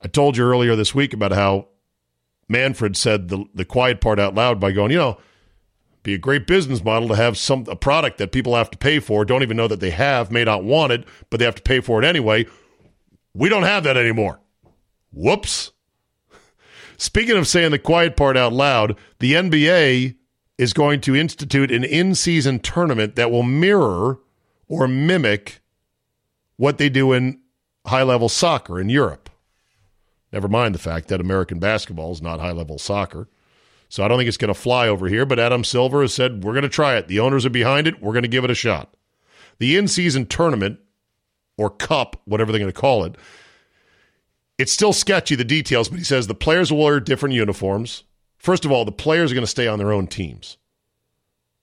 I 0.00 0.06
told 0.06 0.36
you 0.36 0.44
earlier 0.44 0.76
this 0.76 0.94
week 0.94 1.12
about 1.12 1.32
how 1.32 1.66
Manfred 2.48 2.96
said 2.96 3.30
the, 3.30 3.46
the 3.52 3.64
quiet 3.64 4.00
part 4.00 4.20
out 4.20 4.36
loud 4.36 4.60
by 4.60 4.70
going, 4.70 4.92
you 4.92 4.98
know, 4.98 5.18
be 6.04 6.14
a 6.14 6.18
great 6.18 6.46
business 6.46 6.84
model 6.84 7.08
to 7.08 7.16
have 7.16 7.36
some 7.36 7.64
a 7.68 7.74
product 7.74 8.18
that 8.18 8.30
people 8.30 8.54
have 8.54 8.70
to 8.70 8.78
pay 8.78 9.00
for, 9.00 9.24
don't 9.24 9.42
even 9.42 9.56
know 9.56 9.66
that 9.66 9.80
they 9.80 9.90
have, 9.90 10.30
may 10.30 10.44
not 10.44 10.62
want 10.62 10.92
it, 10.92 11.04
but 11.30 11.38
they 11.38 11.46
have 11.46 11.56
to 11.56 11.62
pay 11.62 11.80
for 11.80 12.00
it 12.00 12.06
anyway. 12.06 12.46
We 13.34 13.48
don't 13.48 13.64
have 13.64 13.82
that 13.84 13.96
anymore. 13.96 14.38
Whoops. 15.12 15.72
Speaking 16.96 17.36
of 17.36 17.48
saying 17.48 17.72
the 17.72 17.78
quiet 17.80 18.14
part 18.16 18.36
out 18.36 18.52
loud, 18.52 18.96
the 19.18 19.32
NBA 19.32 20.14
is 20.58 20.72
going 20.72 21.00
to 21.00 21.16
institute 21.16 21.70
an 21.70 21.84
in 21.84 22.14
season 22.14 22.58
tournament 22.58 23.16
that 23.16 23.30
will 23.30 23.42
mirror 23.42 24.18
or 24.68 24.86
mimic 24.86 25.60
what 26.56 26.78
they 26.78 26.88
do 26.88 27.12
in 27.12 27.40
high 27.86 28.02
level 28.02 28.28
soccer 28.28 28.80
in 28.80 28.88
Europe. 28.88 29.28
Never 30.32 30.48
mind 30.48 30.74
the 30.74 30.80
fact 30.80 31.08
that 31.08 31.20
American 31.20 31.58
basketball 31.58 32.12
is 32.12 32.22
not 32.22 32.40
high 32.40 32.52
level 32.52 32.78
soccer. 32.78 33.28
So 33.88 34.04
I 34.04 34.08
don't 34.08 34.18
think 34.18 34.28
it's 34.28 34.36
going 34.36 34.52
to 34.52 34.60
fly 34.60 34.88
over 34.88 35.06
here, 35.06 35.24
but 35.26 35.38
Adam 35.38 35.62
Silver 35.62 36.02
has 36.02 36.14
said, 36.14 36.42
we're 36.42 36.52
going 36.52 36.62
to 36.62 36.68
try 36.68 36.96
it. 36.96 37.06
The 37.06 37.20
owners 37.20 37.46
are 37.46 37.50
behind 37.50 37.86
it. 37.86 38.02
We're 38.02 38.12
going 38.12 38.22
to 38.22 38.28
give 38.28 38.44
it 38.44 38.50
a 38.50 38.54
shot. 38.54 38.96
The 39.58 39.76
in 39.76 39.86
season 39.86 40.26
tournament 40.26 40.80
or 41.56 41.70
cup, 41.70 42.20
whatever 42.24 42.50
they're 42.50 42.58
going 42.58 42.72
to 42.72 42.80
call 42.80 43.04
it, 43.04 43.16
it's 44.58 44.72
still 44.72 44.92
sketchy, 44.92 45.34
the 45.34 45.44
details, 45.44 45.88
but 45.88 45.98
he 45.98 46.04
says 46.04 46.26
the 46.26 46.34
players 46.34 46.72
will 46.72 46.82
wear 46.82 47.00
different 47.00 47.34
uniforms. 47.34 48.04
First 48.44 48.66
of 48.66 48.70
all, 48.70 48.84
the 48.84 48.92
players 48.92 49.32
are 49.32 49.34
going 49.34 49.46
to 49.46 49.50
stay 49.50 49.66
on 49.66 49.78
their 49.78 49.90
own 49.90 50.06
teams. 50.06 50.58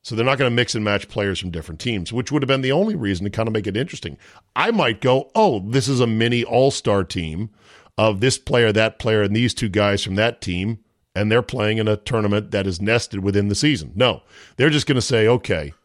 So 0.02 0.16
they're 0.16 0.26
not 0.26 0.40
going 0.40 0.50
to 0.50 0.56
mix 0.56 0.74
and 0.74 0.84
match 0.84 1.08
players 1.08 1.40
from 1.40 1.52
different 1.52 1.80
teams, 1.80 2.12
which 2.12 2.32
would 2.32 2.42
have 2.42 2.48
been 2.48 2.62
the 2.62 2.72
only 2.72 2.96
reason 2.96 3.24
to 3.24 3.30
kind 3.30 3.48
of 3.48 3.54
make 3.54 3.68
it 3.68 3.78
interesting. 3.78 4.18
I 4.56 4.72
might 4.72 5.00
go, 5.00 5.30
oh, 5.36 5.60
this 5.60 5.88
is 5.88 6.00
a 6.00 6.08
mini 6.08 6.44
all 6.44 6.72
star 6.72 7.04
team 7.04 7.52
of 8.00 8.20
this 8.20 8.40
player, 8.40 8.72
that 8.72 8.98
player, 8.98 9.22
and 9.22 9.36
these 9.36 9.54
two 9.54 9.70
guys 9.70 10.04
from 10.04 10.16
that 10.16 10.42
team, 10.42 10.80
and 11.14 11.32
they're 11.32 11.44
playing 11.44 11.78
in 11.78 11.88
a 11.88 11.98
tournament 11.98 12.50
that 12.50 12.66
is 12.66 12.82
nested 12.82 13.20
within 13.20 13.48
the 13.48 13.54
season. 13.54 13.92
No, 13.94 14.24
they're 14.58 14.72
just 14.72 14.88
going 14.88 14.96
to 14.96 15.04
say, 15.04 15.28
okay, 15.28 15.76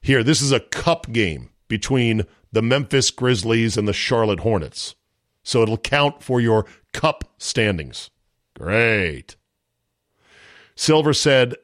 here, 0.00 0.24
this 0.24 0.40
is 0.40 0.50
a 0.50 0.60
cup 0.60 1.12
game 1.12 1.50
between 1.68 2.24
the 2.52 2.62
Memphis 2.62 3.10
Grizzlies 3.10 3.76
and 3.76 3.86
the 3.86 3.92
Charlotte 3.92 4.40
Hornets. 4.40 4.94
So 5.42 5.62
it'll 5.62 5.76
count 5.76 6.22
for 6.22 6.40
your 6.40 6.64
cup 6.94 7.34
standings. 7.36 8.08
Great. 8.54 9.36
Silver 10.80 11.12
said 11.12 11.56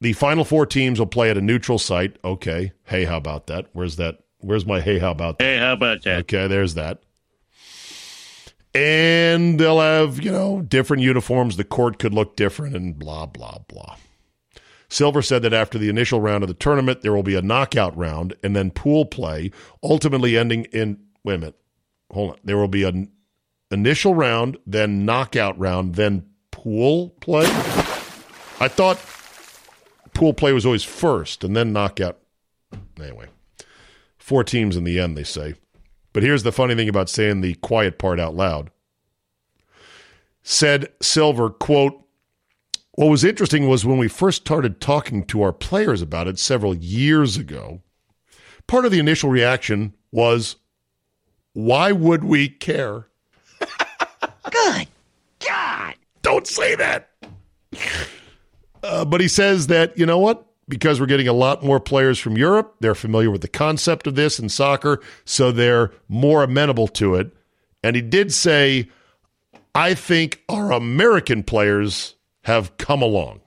the 0.00 0.12
final 0.12 0.44
four 0.44 0.66
teams 0.66 0.98
will 0.98 1.06
play 1.06 1.30
at 1.30 1.38
a 1.38 1.40
neutral 1.40 1.78
site. 1.78 2.16
Okay. 2.24 2.72
Hey, 2.82 3.04
how 3.04 3.16
about 3.16 3.46
that? 3.46 3.66
Where's 3.74 3.94
that? 3.94 4.24
Where's 4.38 4.66
my 4.66 4.80
hey, 4.80 4.98
how 4.98 5.12
about 5.12 5.38
that? 5.38 5.44
Hey, 5.44 5.58
how 5.58 5.74
about 5.74 6.02
that? 6.02 6.18
Okay, 6.22 6.48
there's 6.48 6.74
that. 6.74 7.00
And 8.74 9.60
they'll 9.60 9.78
have, 9.78 10.20
you 10.20 10.32
know, 10.32 10.62
different 10.62 11.04
uniforms. 11.04 11.58
The 11.58 11.62
court 11.62 12.00
could 12.00 12.12
look 12.12 12.34
different 12.34 12.74
and 12.74 12.98
blah, 12.98 13.26
blah, 13.26 13.58
blah. 13.68 13.94
Silver 14.88 15.22
said 15.22 15.42
that 15.42 15.52
after 15.52 15.78
the 15.78 15.88
initial 15.88 16.20
round 16.20 16.42
of 16.42 16.48
the 16.48 16.54
tournament, 16.54 17.02
there 17.02 17.12
will 17.12 17.22
be 17.22 17.36
a 17.36 17.42
knockout 17.42 17.96
round 17.96 18.34
and 18.42 18.56
then 18.56 18.72
pool 18.72 19.04
play, 19.06 19.52
ultimately 19.80 20.36
ending 20.36 20.64
in 20.72 20.98
wait 21.22 21.34
a 21.34 21.38
minute. 21.38 21.60
Hold 22.10 22.30
on. 22.30 22.36
There 22.42 22.56
will 22.56 22.66
be 22.66 22.82
an 22.82 23.12
initial 23.70 24.16
round, 24.16 24.58
then 24.66 25.04
knockout 25.04 25.56
round, 25.56 25.94
then 25.94 26.26
pool 26.50 27.10
play. 27.20 27.46
I 28.60 28.68
thought 28.68 29.00
pool 30.12 30.34
play 30.34 30.52
was 30.52 30.66
always 30.66 30.84
first 30.84 31.42
and 31.44 31.56
then 31.56 31.72
knockout. 31.72 32.18
Anyway, 33.00 33.26
four 34.18 34.44
teams 34.44 34.76
in 34.76 34.84
the 34.84 35.00
end, 35.00 35.16
they 35.16 35.24
say. 35.24 35.54
But 36.12 36.22
here's 36.22 36.42
the 36.42 36.52
funny 36.52 36.74
thing 36.74 36.88
about 36.88 37.08
saying 37.08 37.40
the 37.40 37.54
quiet 37.54 37.98
part 37.98 38.20
out 38.20 38.34
loud. 38.34 38.70
Said 40.42 40.88
Silver, 41.00 41.48
quote, 41.48 42.04
what 42.92 43.06
was 43.06 43.24
interesting 43.24 43.66
was 43.66 43.86
when 43.86 43.96
we 43.96 44.08
first 44.08 44.42
started 44.42 44.80
talking 44.80 45.24
to 45.26 45.40
our 45.42 45.52
players 45.52 46.02
about 46.02 46.28
it 46.28 46.38
several 46.38 46.74
years 46.74 47.38
ago, 47.38 47.80
part 48.66 48.84
of 48.84 48.92
the 48.92 48.98
initial 48.98 49.30
reaction 49.30 49.94
was, 50.12 50.56
why 51.54 51.92
would 51.92 52.24
we 52.24 52.48
care? 52.48 53.06
Good 54.50 54.88
God. 55.46 55.94
Don't 56.20 56.46
say 56.46 56.74
that. 56.74 57.10
Uh, 58.82 59.04
but 59.04 59.20
he 59.20 59.28
says 59.28 59.66
that, 59.68 59.96
you 59.98 60.06
know 60.06 60.18
what? 60.18 60.46
Because 60.68 61.00
we're 61.00 61.06
getting 61.06 61.28
a 61.28 61.32
lot 61.32 61.64
more 61.64 61.80
players 61.80 62.18
from 62.18 62.36
Europe, 62.38 62.76
they're 62.80 62.94
familiar 62.94 63.30
with 63.30 63.42
the 63.42 63.48
concept 63.48 64.06
of 64.06 64.14
this 64.14 64.38
in 64.38 64.48
soccer, 64.48 65.00
so 65.24 65.50
they're 65.50 65.90
more 66.08 66.42
amenable 66.42 66.88
to 66.88 67.16
it. 67.16 67.34
And 67.82 67.96
he 67.96 68.02
did 68.02 68.32
say, 68.32 68.88
I 69.74 69.94
think 69.94 70.42
our 70.48 70.72
American 70.72 71.42
players 71.42 72.14
have 72.44 72.76
come 72.76 73.02
along. 73.02 73.40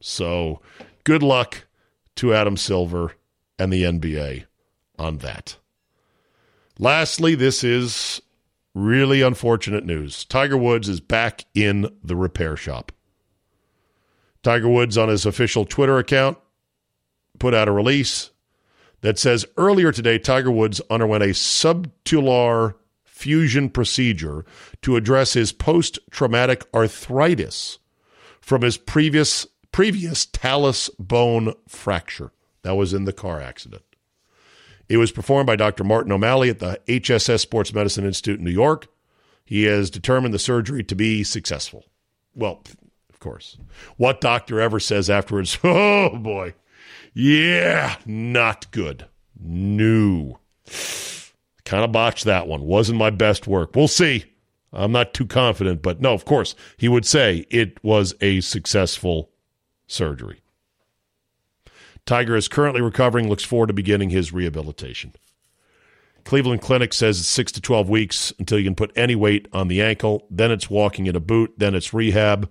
So 0.00 0.60
good 1.04 1.22
luck 1.22 1.66
to 2.16 2.34
Adam 2.34 2.56
Silver 2.56 3.14
and 3.58 3.72
the 3.72 3.82
NBA 3.82 4.44
on 4.98 5.18
that. 5.18 5.56
Lastly, 6.78 7.34
this 7.34 7.62
is 7.62 8.22
really 8.74 9.20
unfortunate 9.20 9.84
news. 9.84 10.24
Tiger 10.24 10.56
Woods 10.56 10.88
is 10.88 11.00
back 11.00 11.44
in 11.54 11.88
the 12.02 12.16
repair 12.16 12.56
shop. 12.56 12.92
Tiger 14.42 14.68
Woods, 14.68 14.96
on 14.96 15.08
his 15.08 15.26
official 15.26 15.64
Twitter 15.64 15.98
account, 15.98 16.38
put 17.38 17.54
out 17.54 17.68
a 17.68 17.72
release 17.72 18.30
that 19.02 19.18
says 19.18 19.46
earlier 19.56 19.92
today, 19.92 20.18
Tiger 20.18 20.50
Woods 20.50 20.80
underwent 20.90 21.22
a 21.22 21.28
subtalar 21.28 22.74
fusion 23.04 23.68
procedure 23.68 24.44
to 24.82 24.96
address 24.96 25.34
his 25.34 25.52
post 25.52 25.98
traumatic 26.10 26.64
arthritis 26.74 27.78
from 28.40 28.62
his 28.62 28.76
previous 28.76 29.46
previous 29.72 30.26
talus 30.26 30.88
bone 30.98 31.54
fracture. 31.68 32.32
That 32.62 32.74
was 32.74 32.92
in 32.92 33.04
the 33.04 33.12
car 33.12 33.40
accident. 33.40 33.82
It 34.88 34.96
was 34.96 35.12
performed 35.12 35.46
by 35.46 35.56
Dr. 35.56 35.84
Martin 35.84 36.10
O'Malley 36.10 36.50
at 36.50 36.58
the 36.58 36.80
HSS 36.88 37.40
Sports 37.40 37.72
Medicine 37.72 38.04
Institute 38.04 38.40
in 38.40 38.44
New 38.44 38.50
York. 38.50 38.88
He 39.44 39.64
has 39.64 39.88
determined 39.88 40.34
the 40.34 40.38
surgery 40.38 40.82
to 40.84 40.96
be 40.96 41.22
successful. 41.22 41.84
Well, 42.34 42.64
of 43.20 43.24
course. 43.24 43.58
What 43.98 44.22
doctor 44.22 44.60
ever 44.60 44.80
says 44.80 45.10
afterwards, 45.10 45.58
oh 45.64 46.16
boy, 46.16 46.54
yeah, 47.12 47.96
not 48.06 48.70
good. 48.70 49.06
No. 49.38 50.40
Kind 51.64 51.84
of 51.84 51.92
botched 51.92 52.24
that 52.24 52.46
one. 52.46 52.62
Wasn't 52.62 52.98
my 52.98 53.10
best 53.10 53.46
work. 53.46 53.76
We'll 53.76 53.88
see. 53.88 54.24
I'm 54.72 54.92
not 54.92 55.12
too 55.12 55.26
confident, 55.26 55.82
but 55.82 56.00
no, 56.00 56.14
of 56.14 56.24
course, 56.24 56.54
he 56.78 56.88
would 56.88 57.04
say 57.04 57.44
it 57.50 57.82
was 57.84 58.14
a 58.22 58.40
successful 58.40 59.30
surgery. 59.86 60.40
Tiger 62.06 62.36
is 62.36 62.48
currently 62.48 62.80
recovering, 62.80 63.28
looks 63.28 63.44
forward 63.44 63.66
to 63.66 63.72
beginning 63.72 64.10
his 64.10 64.32
rehabilitation. 64.32 65.12
Cleveland 66.24 66.62
Clinic 66.62 66.94
says 66.94 67.18
it's 67.20 67.28
6 67.28 67.52
to 67.52 67.60
12 67.60 67.88
weeks 67.88 68.32
until 68.38 68.58
you 68.58 68.64
can 68.64 68.74
put 68.74 68.92
any 68.96 69.14
weight 69.14 69.46
on 69.52 69.68
the 69.68 69.82
ankle. 69.82 70.26
Then 70.30 70.50
it's 70.50 70.70
walking 70.70 71.06
in 71.06 71.16
a 71.16 71.20
boot. 71.20 71.52
Then 71.58 71.74
it's 71.74 71.92
rehab. 71.92 72.48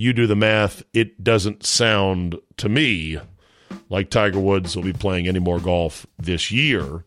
You 0.00 0.14
do 0.14 0.26
the 0.26 0.34
math. 0.34 0.82
It 0.94 1.22
doesn't 1.22 1.66
sound 1.66 2.38
to 2.56 2.70
me 2.70 3.18
like 3.90 4.08
Tiger 4.08 4.40
Woods 4.40 4.74
will 4.74 4.82
be 4.82 4.94
playing 4.94 5.28
any 5.28 5.40
more 5.40 5.60
golf 5.60 6.06
this 6.18 6.50
year. 6.50 7.04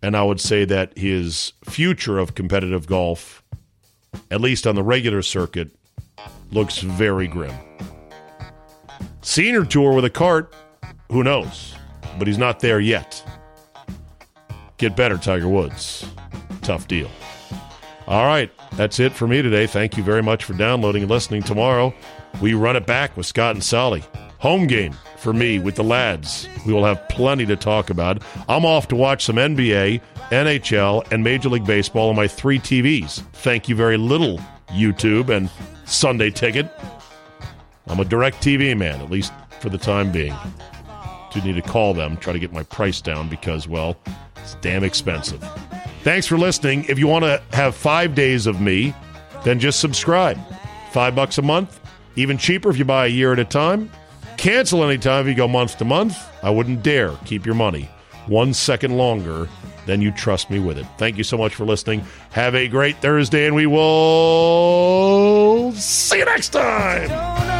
And 0.00 0.16
I 0.16 0.22
would 0.22 0.40
say 0.40 0.64
that 0.64 0.96
his 0.96 1.52
future 1.64 2.18
of 2.18 2.34
competitive 2.34 2.86
golf, 2.86 3.42
at 4.30 4.40
least 4.40 4.66
on 4.66 4.74
the 4.74 4.82
regular 4.82 5.20
circuit, 5.20 5.70
looks 6.50 6.78
very 6.78 7.26
grim. 7.26 7.54
Senior 9.20 9.66
tour 9.66 9.92
with 9.92 10.06
a 10.06 10.10
cart, 10.10 10.50
who 11.12 11.22
knows? 11.22 11.74
But 12.18 12.26
he's 12.26 12.38
not 12.38 12.60
there 12.60 12.80
yet. 12.80 13.22
Get 14.78 14.96
better, 14.96 15.18
Tiger 15.18 15.50
Woods. 15.50 16.06
Tough 16.62 16.88
deal. 16.88 17.10
All 18.06 18.24
right, 18.24 18.50
that's 18.72 18.98
it 18.98 19.12
for 19.12 19.28
me 19.28 19.42
today. 19.42 19.66
Thank 19.66 19.98
you 19.98 20.02
very 20.02 20.22
much 20.22 20.44
for 20.44 20.54
downloading 20.54 21.02
and 21.02 21.10
listening. 21.10 21.42
Tomorrow, 21.42 21.94
we 22.40 22.54
run 22.54 22.76
it 22.76 22.86
back 22.86 23.16
with 23.16 23.26
Scott 23.26 23.54
and 23.54 23.64
Solly. 23.64 24.04
Home 24.38 24.66
game 24.66 24.94
for 25.18 25.32
me 25.32 25.58
with 25.58 25.74
the 25.74 25.84
lads. 25.84 26.48
We 26.66 26.72
will 26.72 26.84
have 26.84 27.08
plenty 27.08 27.44
to 27.46 27.56
talk 27.56 27.90
about. 27.90 28.22
I'm 28.48 28.64
off 28.64 28.88
to 28.88 28.96
watch 28.96 29.24
some 29.24 29.36
NBA, 29.36 30.00
NHL, 30.30 31.12
and 31.12 31.22
Major 31.22 31.50
League 31.50 31.66
Baseball 31.66 32.08
on 32.08 32.16
my 32.16 32.26
three 32.26 32.58
TVs. 32.58 33.22
Thank 33.34 33.68
you 33.68 33.74
very 33.74 33.96
little, 33.96 34.40
YouTube 34.68 35.28
and 35.28 35.50
Sunday 35.84 36.30
Ticket. 36.30 36.70
I'm 37.86 38.00
a 38.00 38.04
DirecTV 38.04 38.76
man, 38.78 39.00
at 39.00 39.10
least 39.10 39.32
for 39.58 39.68
the 39.68 39.78
time 39.78 40.10
being. 40.12 40.34
Do 41.32 41.40
need 41.42 41.56
to 41.56 41.62
call 41.62 41.92
them, 41.92 42.16
try 42.16 42.32
to 42.32 42.38
get 42.38 42.52
my 42.52 42.62
price 42.62 43.00
down 43.00 43.28
because, 43.28 43.68
well, 43.68 43.96
it's 44.36 44.54
damn 44.62 44.84
expensive. 44.84 45.42
Thanks 46.02 46.26
for 46.26 46.38
listening. 46.38 46.84
If 46.88 46.98
you 46.98 47.06
want 47.06 47.24
to 47.24 47.42
have 47.52 47.74
five 47.74 48.14
days 48.14 48.46
of 48.46 48.60
me, 48.60 48.94
then 49.44 49.60
just 49.60 49.80
subscribe. 49.80 50.38
Five 50.92 51.14
bucks 51.14 51.38
a 51.38 51.42
month, 51.42 51.79
even 52.16 52.38
cheaper 52.38 52.70
if 52.70 52.78
you 52.78 52.84
buy 52.84 53.06
a 53.06 53.08
year 53.08 53.32
at 53.32 53.38
a 53.38 53.44
time. 53.44 53.90
Cancel 54.36 54.84
anytime 54.84 55.26
if 55.26 55.28
you 55.28 55.34
go 55.34 55.48
month 55.48 55.78
to 55.78 55.84
month. 55.84 56.16
I 56.42 56.50
wouldn't 56.50 56.82
dare 56.82 57.12
keep 57.24 57.44
your 57.44 57.54
money 57.54 57.88
one 58.26 58.54
second 58.54 58.96
longer 58.96 59.48
than 59.86 60.00
you 60.00 60.12
trust 60.12 60.50
me 60.50 60.58
with 60.58 60.78
it. 60.78 60.86
Thank 60.98 61.18
you 61.18 61.24
so 61.24 61.36
much 61.36 61.54
for 61.54 61.64
listening. 61.64 62.04
Have 62.30 62.54
a 62.54 62.68
great 62.68 62.96
Thursday, 62.98 63.46
and 63.46 63.54
we 63.54 63.66
will 63.66 65.72
see 65.72 66.18
you 66.18 66.24
next 66.24 66.50
time. 66.50 67.59